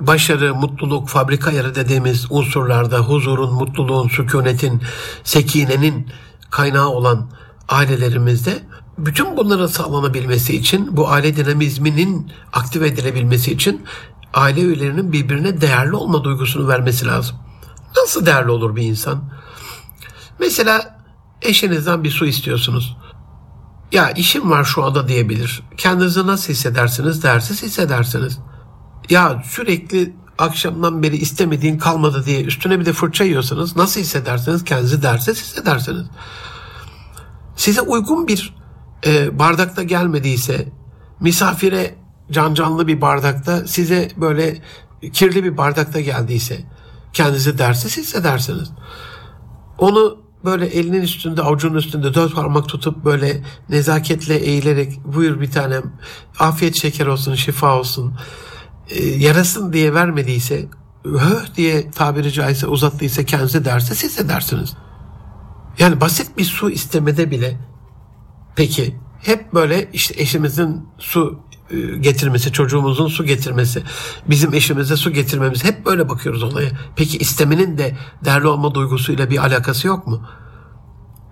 başarı, 0.00 0.54
mutluluk, 0.54 1.08
fabrika 1.08 1.52
yarı 1.52 1.74
dediğimiz 1.74 2.26
unsurlarda 2.30 2.98
huzurun, 2.98 3.54
mutluluğun, 3.54 4.08
sükunetin, 4.08 4.82
sekinenin 5.24 6.08
kaynağı 6.50 6.88
olan 6.88 7.30
ailelerimizde 7.68 8.62
bütün 8.98 9.36
bunların 9.36 9.66
sağlanabilmesi 9.66 10.56
için, 10.56 10.96
bu 10.96 11.08
aile 11.08 11.36
dinamizminin 11.36 12.32
aktive 12.52 12.86
edilebilmesi 12.86 13.52
için 13.52 13.84
aile 14.34 14.60
üyelerinin 14.60 15.12
birbirine 15.12 15.60
değerli 15.60 15.96
olma 15.96 16.24
duygusunu 16.24 16.68
vermesi 16.68 17.06
lazım. 17.06 17.36
Nasıl 17.96 18.26
değerli 18.26 18.50
olur 18.50 18.76
bir 18.76 18.82
insan? 18.82 19.24
Mesela 20.40 21.00
eşinizden 21.42 22.04
bir 22.04 22.10
su 22.10 22.26
istiyorsunuz. 22.26 22.96
Ya 23.92 24.10
işim 24.10 24.50
var 24.50 24.64
şu 24.64 24.84
anda 24.84 25.08
diyebilir. 25.08 25.62
Kendinizi 25.76 26.26
nasıl 26.26 26.52
hissedersiniz? 26.52 27.22
Dersiz 27.22 27.62
hissedersiniz. 27.62 28.38
Ya 29.10 29.42
sürekli 29.46 30.12
akşamdan 30.38 31.02
beri 31.02 31.16
istemediğin 31.16 31.78
kalmadı 31.78 32.26
diye 32.26 32.42
üstüne 32.42 32.80
bir 32.80 32.86
de 32.86 32.92
fırça 32.92 33.24
yiyorsanız 33.24 33.76
nasıl 33.76 34.00
hissedersiniz? 34.00 34.64
Kendinizi 34.64 35.02
dersiz 35.02 35.42
hissedersiniz. 35.42 36.06
Size 37.56 37.80
uygun 37.80 38.28
bir 38.28 38.54
e, 39.06 39.38
bardakta 39.38 39.82
gelmediyse 39.82 40.68
misafire 41.20 41.94
can 42.30 42.54
canlı 42.54 42.86
bir 42.86 43.00
bardakta 43.00 43.66
size 43.66 44.10
böyle 44.16 44.62
kirli 45.12 45.44
bir 45.44 45.56
bardakta 45.56 46.00
geldiyse 46.00 46.60
kendinizi 47.12 47.58
dersiz 47.58 47.96
hissedersiniz. 47.96 48.70
Onu 49.78 50.22
böyle 50.44 50.66
elinin 50.66 51.02
üstünde 51.02 51.42
avucunun 51.42 51.74
üstünde 51.74 52.14
dört 52.14 52.34
parmak 52.34 52.68
tutup 52.68 53.04
böyle 53.04 53.42
nezaketle 53.68 54.36
eğilerek 54.36 55.00
buyur 55.04 55.40
bir 55.40 55.50
tanem 55.50 55.92
afiyet 56.38 56.76
şeker 56.76 57.06
olsun 57.06 57.34
şifa 57.34 57.78
olsun 57.78 58.14
e, 58.92 59.04
yarasın 59.04 59.72
diye 59.72 59.94
vermediyse 59.94 60.68
höh 61.04 61.54
diye 61.56 61.90
tabiri 61.90 62.32
caizse 62.32 62.66
uzattıysa 62.66 63.24
kendinizi 63.24 63.64
dersiz 63.64 64.04
hissedersiniz. 64.04 64.74
Yani 65.78 66.00
basit 66.00 66.38
bir 66.38 66.44
su 66.44 66.70
istemede 66.70 67.30
bile 67.30 67.58
peki 68.56 68.96
hep 69.22 69.54
böyle 69.54 69.90
işte 69.92 70.14
eşimizin 70.22 70.88
su 70.98 71.40
e, 71.70 71.76
getirmesi, 71.96 72.52
çocuğumuzun 72.52 73.08
su 73.08 73.24
getirmesi, 73.24 73.82
bizim 74.30 74.54
eşimize 74.54 74.96
su 74.96 75.10
getirmemiz 75.10 75.64
hep 75.64 75.86
böyle 75.86 76.08
bakıyoruz 76.08 76.42
olaya. 76.42 76.70
Peki 76.96 77.18
istemenin 77.18 77.78
de 77.78 77.96
değerli 78.24 78.46
olma 78.46 78.74
duygusuyla 78.74 79.30
bir 79.30 79.38
alakası 79.38 79.86
yok 79.86 80.06
mu? 80.06 80.22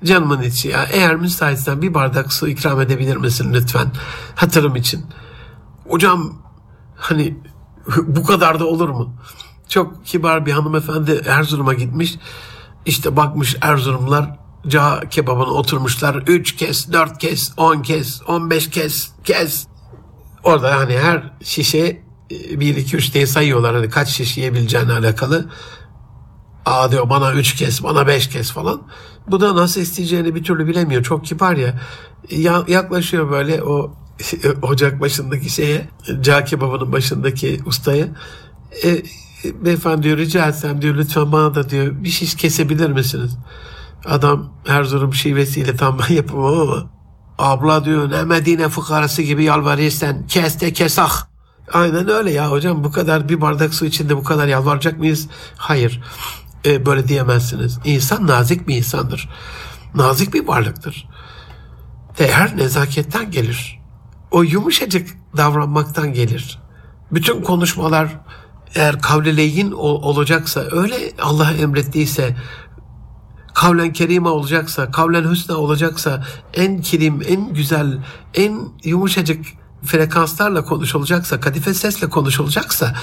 Canımın 0.04 0.42
içi 0.42 0.68
ya 0.68 0.84
eğer 0.92 1.16
müsaitsen 1.16 1.82
bir 1.82 1.94
bardak 1.94 2.32
su 2.32 2.48
ikram 2.48 2.80
edebilir 2.80 3.16
misin 3.16 3.54
lütfen 3.54 3.92
hatırım 4.34 4.76
için. 4.76 5.06
Hocam 5.88 6.42
hani 6.96 7.36
bu 8.06 8.24
kadar 8.24 8.60
da 8.60 8.66
olur 8.66 8.88
mu? 8.88 9.14
Çok 9.68 10.06
kibar 10.06 10.46
bir 10.46 10.52
hanımefendi 10.52 11.22
Erzurum'a 11.26 11.74
gitmiş. 11.74 12.14
İşte 12.86 13.16
bakmış 13.16 13.56
Erzurumlar 13.60 14.36
ca 14.68 15.00
kebabına 15.10 15.50
oturmuşlar. 15.50 16.14
Üç 16.14 16.56
kez, 16.56 16.92
dört 16.92 17.18
kez, 17.18 17.52
on 17.56 17.82
kez, 17.82 18.22
on 18.26 18.50
beş 18.50 18.70
kez, 18.70 19.12
kez 19.24 19.66
orada 20.44 20.76
hani 20.76 20.98
her 20.98 21.32
şişe 21.42 22.02
1 22.30 22.76
2 22.76 22.96
3 22.96 23.14
diye 23.14 23.26
sayıyorlar 23.26 23.74
hani 23.74 23.90
kaç 23.90 24.08
şiş 24.08 24.38
yiyebileceğine 24.38 24.92
alakalı. 24.92 25.48
Aa 26.66 26.90
diyor 26.90 27.10
bana 27.10 27.32
üç 27.32 27.54
kez, 27.54 27.84
bana 27.84 28.06
beş 28.06 28.28
kez 28.28 28.52
falan. 28.52 28.82
Bu 29.26 29.40
da 29.40 29.56
nasıl 29.56 29.80
isteyeceğini 29.80 30.34
bir 30.34 30.44
türlü 30.44 30.66
bilemiyor. 30.66 31.02
Çok 31.02 31.24
kibar 31.24 31.56
ya. 31.56 31.80
ya 32.30 32.64
yaklaşıyor 32.68 33.30
böyle 33.30 33.62
o 33.62 33.94
ocak 34.62 35.00
başındaki 35.00 35.50
şeye, 35.50 35.88
cağ 36.20 36.44
kebabının 36.44 36.92
başındaki 36.92 37.60
ustaya. 37.66 38.06
E, 38.84 39.02
beyefendi 39.44 40.02
diyor 40.02 40.18
rica 40.18 40.46
etsem 40.46 40.82
diyor 40.82 40.94
lütfen 40.94 41.32
bana 41.32 41.54
da 41.54 41.70
diyor 41.70 42.04
bir 42.04 42.08
şiş 42.08 42.34
kesebilir 42.34 42.90
misiniz? 42.90 43.38
Adam 44.04 44.52
Erzurum 44.68 45.14
şivesiyle 45.14 45.76
tam 45.76 45.98
ben 45.98 46.14
yapamam 46.14 46.60
ama 46.60 46.90
Abla 47.38 47.84
diyor 47.84 48.10
ne 48.10 48.24
Medine 48.24 48.68
fıkarası 48.68 49.22
gibi 49.22 49.44
yalvarırsan 49.44 50.26
kes 50.26 50.60
de 50.60 50.72
kesak. 50.72 51.10
Aynen 51.72 52.08
öyle 52.08 52.32
ya 52.32 52.50
hocam 52.50 52.84
bu 52.84 52.92
kadar 52.92 53.28
bir 53.28 53.40
bardak 53.40 53.74
su 53.74 53.86
içinde 53.86 54.16
bu 54.16 54.24
kadar 54.24 54.46
yalvaracak 54.46 54.98
mıyız? 54.98 55.28
Hayır 55.56 56.02
e, 56.66 56.86
böyle 56.86 57.08
diyemezsiniz. 57.08 57.78
İnsan 57.84 58.26
nazik 58.26 58.68
bir 58.68 58.76
insandır. 58.76 59.28
Nazik 59.94 60.34
bir 60.34 60.48
varlıktır. 60.48 61.08
Değer 62.18 62.56
nezaketten 62.56 63.30
gelir. 63.30 63.79
O 64.30 64.42
yumuşacık 64.42 65.08
davranmaktan 65.36 66.12
gelir. 66.12 66.58
Bütün 67.12 67.42
konuşmalar 67.42 68.16
eğer 68.74 69.00
kavleleyin 69.00 69.72
olacaksa 69.72 70.60
öyle 70.70 70.96
Allah 71.22 71.52
emrettiyse 71.52 72.36
kavlen 73.54 73.92
kerime 73.92 74.28
olacaksa, 74.28 74.90
kavlen 74.90 75.30
hüsna 75.30 75.56
olacaksa, 75.56 76.24
en 76.54 76.80
kirim, 76.80 77.22
en 77.28 77.54
güzel, 77.54 77.98
en 78.34 78.68
yumuşacık 78.84 79.46
frekanslarla 79.84 80.64
konuşulacaksa, 80.64 81.40
kadife 81.40 81.74
sesle 81.74 82.08
konuşulacaksa 82.08 82.94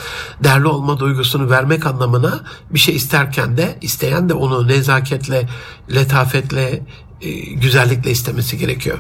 değerli 0.44 0.68
olma 0.68 1.00
duygusunu 1.00 1.50
vermek 1.50 1.86
anlamına 1.86 2.40
bir 2.70 2.80
şey 2.80 2.96
isterken 2.96 3.58
de 3.58 3.78
isteyen 3.82 4.30
de 4.30 4.34
onu 4.34 4.68
nezaketle, 4.68 5.50
letafetle, 5.96 6.86
e, 7.22 7.32
güzellikle 7.40 8.12
istemesi 8.12 8.58
gerekiyor. 8.58 8.98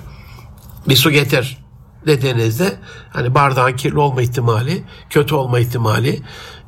Bir 0.89 0.95
su 0.95 1.11
getir 1.11 1.66
dediğinizde 2.07 2.77
hani 3.09 3.35
bardağın 3.35 3.75
kirli 3.75 3.99
olma 3.99 4.21
ihtimali, 4.21 4.83
kötü 5.09 5.35
olma 5.35 5.59
ihtimali, 5.59 6.21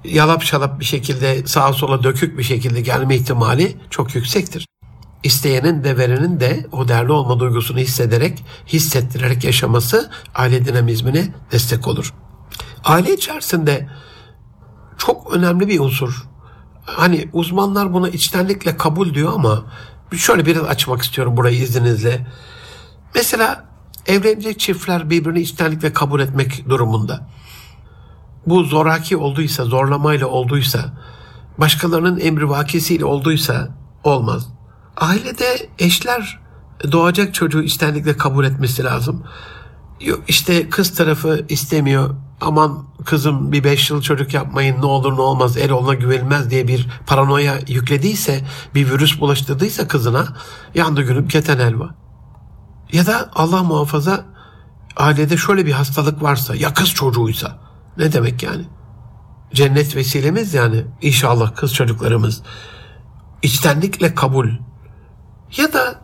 yalap 0.03 0.43
şalap 0.43 0.79
bir 0.79 0.85
şekilde 0.85 1.47
sağa 1.47 1.73
sola 1.73 2.03
dökük 2.03 2.37
bir 2.37 2.43
şekilde 2.43 2.81
gelme 2.81 3.15
ihtimali 3.15 3.77
çok 3.89 4.15
yüksektir. 4.15 4.67
İsteyenin 5.23 5.83
de 5.83 5.97
verenin 5.97 6.39
de 6.39 6.67
o 6.71 6.87
değerli 6.87 7.11
olma 7.11 7.39
duygusunu 7.39 7.79
hissederek, 7.79 8.43
hissettirerek 8.67 9.43
yaşaması 9.43 10.11
aile 10.35 10.65
dinamizmine 10.65 11.33
destek 11.51 11.87
olur. 11.87 12.13
Aile 12.83 13.13
içerisinde 13.13 13.89
çok 14.97 15.33
önemli 15.33 15.67
bir 15.67 15.79
unsur. 15.79 16.23
Hani 16.85 17.29
uzmanlar 17.33 17.93
buna 17.93 18.09
içtenlikle 18.09 18.77
kabul 18.77 19.13
diyor 19.13 19.33
ama 19.33 19.63
şöyle 20.17 20.45
biraz 20.45 20.63
açmak 20.63 21.01
istiyorum 21.01 21.37
burayı 21.37 21.61
izninizle. 21.61 22.27
Mesela 23.15 23.68
Evlenecek 24.09 24.59
çiftler 24.59 25.09
birbirini 25.09 25.39
içtenlikle 25.39 25.93
kabul 25.93 26.19
etmek 26.19 26.69
durumunda. 26.69 27.27
Bu 28.45 28.63
zoraki 28.63 29.17
olduysa, 29.17 29.65
zorlamayla 29.65 30.27
olduysa, 30.27 30.93
başkalarının 31.57 32.19
emri 32.19 32.49
vakisiyle 32.49 33.05
olduysa 33.05 33.69
olmaz. 34.03 34.49
Ailede 34.97 35.69
eşler 35.79 36.39
doğacak 36.91 37.33
çocuğu 37.33 37.63
içtenlikle 37.63 38.17
kabul 38.17 38.45
etmesi 38.45 38.83
lazım. 38.83 39.23
Yok 40.01 40.23
işte 40.27 40.69
kız 40.69 40.95
tarafı 40.95 41.45
istemiyor. 41.49 42.15
Aman 42.41 42.85
kızım 43.05 43.51
bir 43.51 43.63
beş 43.63 43.89
yıl 43.89 44.01
çocuk 44.01 44.33
yapmayın 44.33 44.81
ne 44.81 44.85
olur 44.85 45.17
ne 45.17 45.21
olmaz 45.21 45.57
el 45.57 45.71
oluna 45.71 45.93
güvenilmez 45.93 46.49
diye 46.49 46.67
bir 46.67 46.87
paranoya 47.07 47.59
yüklediyse 47.67 48.41
bir 48.75 48.91
virüs 48.91 49.19
bulaştırdıysa 49.19 49.87
kızına 49.87 50.27
yandı 50.75 51.01
günüm 51.01 51.27
keten 51.27 51.59
elva. 51.59 51.98
Ya 52.93 53.05
da 53.05 53.29
Allah 53.33 53.63
muhafaza 53.63 54.25
ailede 54.97 55.37
şöyle 55.37 55.65
bir 55.65 55.71
hastalık 55.71 56.23
varsa 56.23 56.55
ya 56.55 56.73
kız 56.73 56.89
çocuğuysa 56.89 57.59
ne 57.97 58.13
demek 58.13 58.43
yani? 58.43 58.65
Cennet 59.53 59.95
vesilemiz 59.95 60.53
yani 60.53 60.85
inşallah 61.01 61.55
kız 61.55 61.73
çocuklarımız 61.73 62.41
içtenlikle 63.41 64.15
kabul 64.15 64.49
ya 65.57 65.73
da 65.73 66.01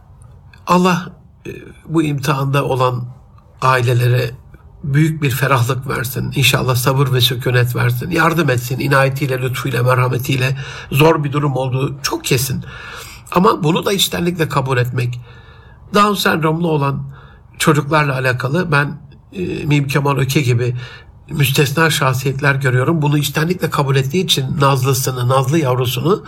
Allah 0.68 1.10
e, 1.48 1.52
bu 1.86 2.04
imtihanda 2.04 2.66
olan 2.66 3.06
ailelere 3.62 4.32
büyük 4.84 5.22
bir 5.22 5.32
ferahlık 5.32 5.88
versin. 5.88 6.34
İnşallah 6.36 6.76
sabır 6.76 7.14
ve 7.14 7.22
sükunet 7.22 7.76
versin. 7.76 8.12
Yardım 8.12 8.50
etsin 8.50 8.80
inayetiyle, 8.80 9.42
lütfuyla, 9.42 9.84
merhametiyle. 9.84 10.58
Zor 10.92 11.24
bir 11.24 11.34
durum 11.34 11.56
olduğu 11.56 12.02
çok 12.04 12.26
kesin. 12.26 12.66
Ama 13.32 13.64
bunu 13.64 13.86
da 13.86 13.94
içtenlikle 13.94 14.50
kabul 14.50 14.78
etmek. 14.78 15.20
Down 15.94 16.14
sendromlu 16.14 16.68
olan 16.68 17.16
çocuklarla 17.60 18.14
alakalı 18.14 18.72
ben 18.72 19.02
e, 19.34 19.66
Mim 19.66 19.88
Kemal 19.88 20.18
Öke 20.18 20.42
gibi 20.42 20.76
müstesna 21.30 21.90
şahsiyetler 21.90 22.56
görüyorum. 22.56 23.02
Bunu 23.02 23.18
içtenlikle 23.18 23.70
kabul 23.70 23.96
ettiği 23.96 24.24
için 24.24 24.46
nazlısını, 24.60 25.30
nazlı 25.30 25.60
yavrusunu 25.60 26.24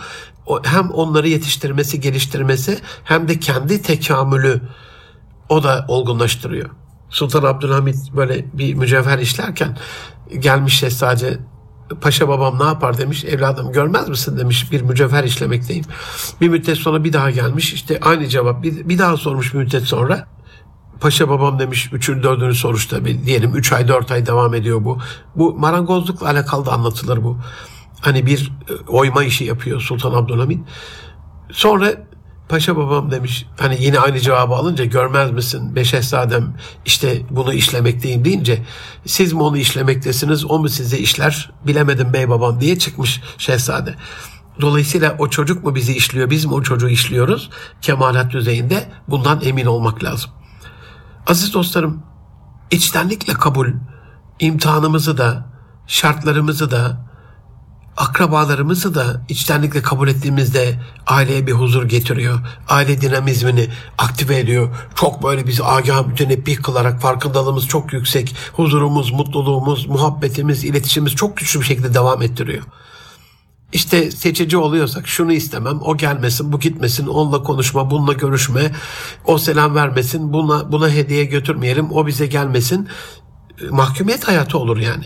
hem 0.64 0.90
onları 0.90 1.28
yetiştirmesi, 1.28 2.00
geliştirmesi 2.00 2.78
hem 3.04 3.28
de 3.28 3.40
kendi 3.40 3.82
tekamülü 3.82 4.60
o 5.48 5.62
da 5.62 5.84
olgunlaştırıyor. 5.88 6.70
Sultan 7.10 7.42
Abdülhamit 7.42 7.96
böyle 8.16 8.44
bir 8.52 8.74
mücevher 8.74 9.18
işlerken 9.18 9.76
gelmiş 10.38 10.78
şehzade 10.78 11.38
paşa 12.00 12.28
babam 12.28 12.58
ne 12.58 12.64
yapar 12.64 12.98
demiş. 12.98 13.24
Evladım 13.24 13.72
görmez 13.72 14.08
misin 14.08 14.38
demiş 14.38 14.72
bir 14.72 14.82
mücevher 14.82 15.24
işlemekteyim. 15.24 15.84
Bir 16.40 16.48
müddet 16.48 16.76
sonra 16.76 17.04
bir 17.04 17.12
daha 17.12 17.30
gelmiş 17.30 17.72
işte 17.72 17.98
aynı 18.02 18.26
cevap 18.26 18.62
bir, 18.62 18.88
bir 18.88 18.98
daha 18.98 19.16
sormuş 19.16 19.54
bir 19.54 19.58
müddet 19.58 19.82
sonra. 19.82 20.26
Paşa 21.00 21.28
babam 21.28 21.58
demiş 21.58 21.90
üçüncü 21.92 22.22
dördüncü 22.22 22.58
soruşta 22.58 23.04
bir 23.04 23.24
diyelim 23.24 23.56
üç 23.56 23.72
ay 23.72 23.88
dört 23.88 24.10
ay 24.10 24.26
devam 24.26 24.54
ediyor 24.54 24.84
bu. 24.84 24.98
Bu 25.36 25.54
marangozlukla 25.54 26.26
alakalı 26.26 26.66
da 26.66 26.72
anlatılır 26.72 27.24
bu. 27.24 27.38
Hani 28.00 28.26
bir 28.26 28.52
e, 28.68 28.72
oyma 28.88 29.24
işi 29.24 29.44
yapıyor 29.44 29.80
Sultan 29.80 30.12
Abdülhamit. 30.12 30.60
Sonra 31.50 31.92
Paşa 32.48 32.76
babam 32.76 33.10
demiş 33.10 33.46
hani 33.58 33.76
yine 33.80 33.98
aynı 33.98 34.20
cevabı 34.20 34.54
alınca 34.54 34.84
görmez 34.84 35.30
misin 35.30 35.76
be 35.76 35.84
şehzadem 35.84 36.54
işte 36.86 37.22
bunu 37.30 37.52
işlemekteyim 37.52 38.24
deyince 38.24 38.62
siz 39.06 39.32
mi 39.32 39.42
onu 39.42 39.56
işlemektesiniz 39.56 40.50
o 40.50 40.58
mu 40.58 40.68
size 40.68 40.98
işler 40.98 41.50
bilemedim 41.66 42.12
bey 42.12 42.28
babam 42.28 42.60
diye 42.60 42.78
çıkmış 42.78 43.20
şehzade. 43.38 43.94
Dolayısıyla 44.60 45.16
o 45.18 45.28
çocuk 45.28 45.64
mu 45.64 45.74
bizi 45.74 45.96
işliyor 45.96 46.30
biz 46.30 46.44
mi 46.44 46.54
o 46.54 46.62
çocuğu 46.62 46.88
işliyoruz 46.88 47.50
kemalat 47.82 48.32
düzeyinde 48.32 48.90
bundan 49.08 49.40
emin 49.44 49.66
olmak 49.66 50.04
lazım. 50.04 50.30
Aziz 51.26 51.54
dostlarım 51.54 52.02
içtenlikle 52.70 53.32
kabul 53.32 53.68
imtihanımızı 54.40 55.18
da 55.18 55.46
şartlarımızı 55.86 56.70
da 56.70 57.07
akrabalarımızı 57.98 58.94
da 58.94 59.22
içtenlikle 59.28 59.82
kabul 59.82 60.08
ettiğimizde 60.08 60.80
aileye 61.06 61.46
bir 61.46 61.52
huzur 61.52 61.84
getiriyor. 61.84 62.38
Aile 62.68 63.00
dinamizmini 63.00 63.68
aktive 63.98 64.38
ediyor. 64.38 64.68
Çok 64.94 65.22
böyle 65.22 65.46
bizi 65.46 65.64
agah 65.64 66.06
mütenebbih 66.06 66.62
kılarak 66.62 67.00
farkındalığımız 67.00 67.66
çok 67.66 67.92
yüksek. 67.92 68.36
Huzurumuz, 68.52 69.12
mutluluğumuz, 69.12 69.86
muhabbetimiz, 69.86 70.64
iletişimimiz 70.64 71.14
çok 71.14 71.36
güçlü 71.36 71.60
bir 71.60 71.64
şekilde 71.64 71.94
devam 71.94 72.22
ettiriyor. 72.22 72.62
İşte 73.72 74.10
seçici 74.10 74.56
oluyorsak 74.56 75.08
şunu 75.08 75.32
istemem, 75.32 75.78
o 75.82 75.96
gelmesin, 75.96 76.52
bu 76.52 76.60
gitmesin, 76.60 77.06
onunla 77.06 77.42
konuşma, 77.42 77.90
bununla 77.90 78.12
görüşme, 78.12 78.72
o 79.24 79.38
selam 79.38 79.74
vermesin, 79.74 80.32
buna, 80.32 80.72
buna 80.72 80.90
hediye 80.90 81.24
götürmeyelim, 81.24 81.92
o 81.92 82.06
bize 82.06 82.26
gelmesin. 82.26 82.88
Mahkumiyet 83.70 84.28
hayatı 84.28 84.58
olur 84.58 84.76
yani 84.76 85.04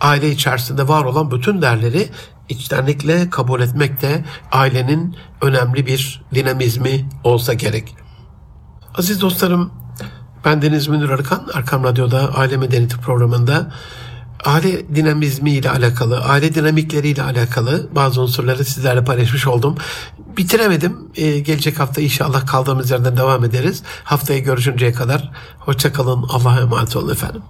aile 0.00 0.30
içerisinde 0.30 0.88
var 0.88 1.04
olan 1.04 1.30
bütün 1.30 1.62
değerleri 1.62 2.08
içtenlikle 2.48 3.30
kabul 3.30 3.60
etmek 3.60 4.02
de 4.02 4.24
ailenin 4.52 5.16
önemli 5.42 5.86
bir 5.86 6.22
dinamizmi 6.34 7.08
olsa 7.24 7.54
gerek. 7.54 7.94
Aziz 8.94 9.20
dostlarım, 9.20 9.72
ben 10.44 10.62
Deniz 10.62 10.88
Münir 10.88 11.08
Arıkan, 11.08 11.48
Arkam 11.54 11.84
Radyo'da 11.84 12.34
Aile 12.34 12.56
Medeniyeti 12.56 12.96
programında 12.96 13.72
aile 14.44 14.94
dinamizmi 14.94 15.50
ile 15.50 15.70
alakalı, 15.70 16.20
aile 16.20 16.54
dinamikleri 16.54 17.08
ile 17.08 17.22
alakalı 17.22 17.88
bazı 17.94 18.22
unsurları 18.22 18.64
sizlerle 18.64 19.04
paylaşmış 19.04 19.46
oldum. 19.46 19.76
Bitiremedim. 20.36 20.96
Ee, 21.16 21.38
gelecek 21.38 21.80
hafta 21.80 22.00
inşallah 22.00 22.46
kaldığımız 22.46 22.90
yerden 22.90 23.16
devam 23.16 23.44
ederiz. 23.44 23.82
Haftaya 24.04 24.38
görüşünceye 24.38 24.92
kadar 24.92 25.30
hoşçakalın. 25.58 26.22
Allah'a 26.28 26.60
emanet 26.60 26.96
olun 26.96 27.12
efendim. 27.12 27.42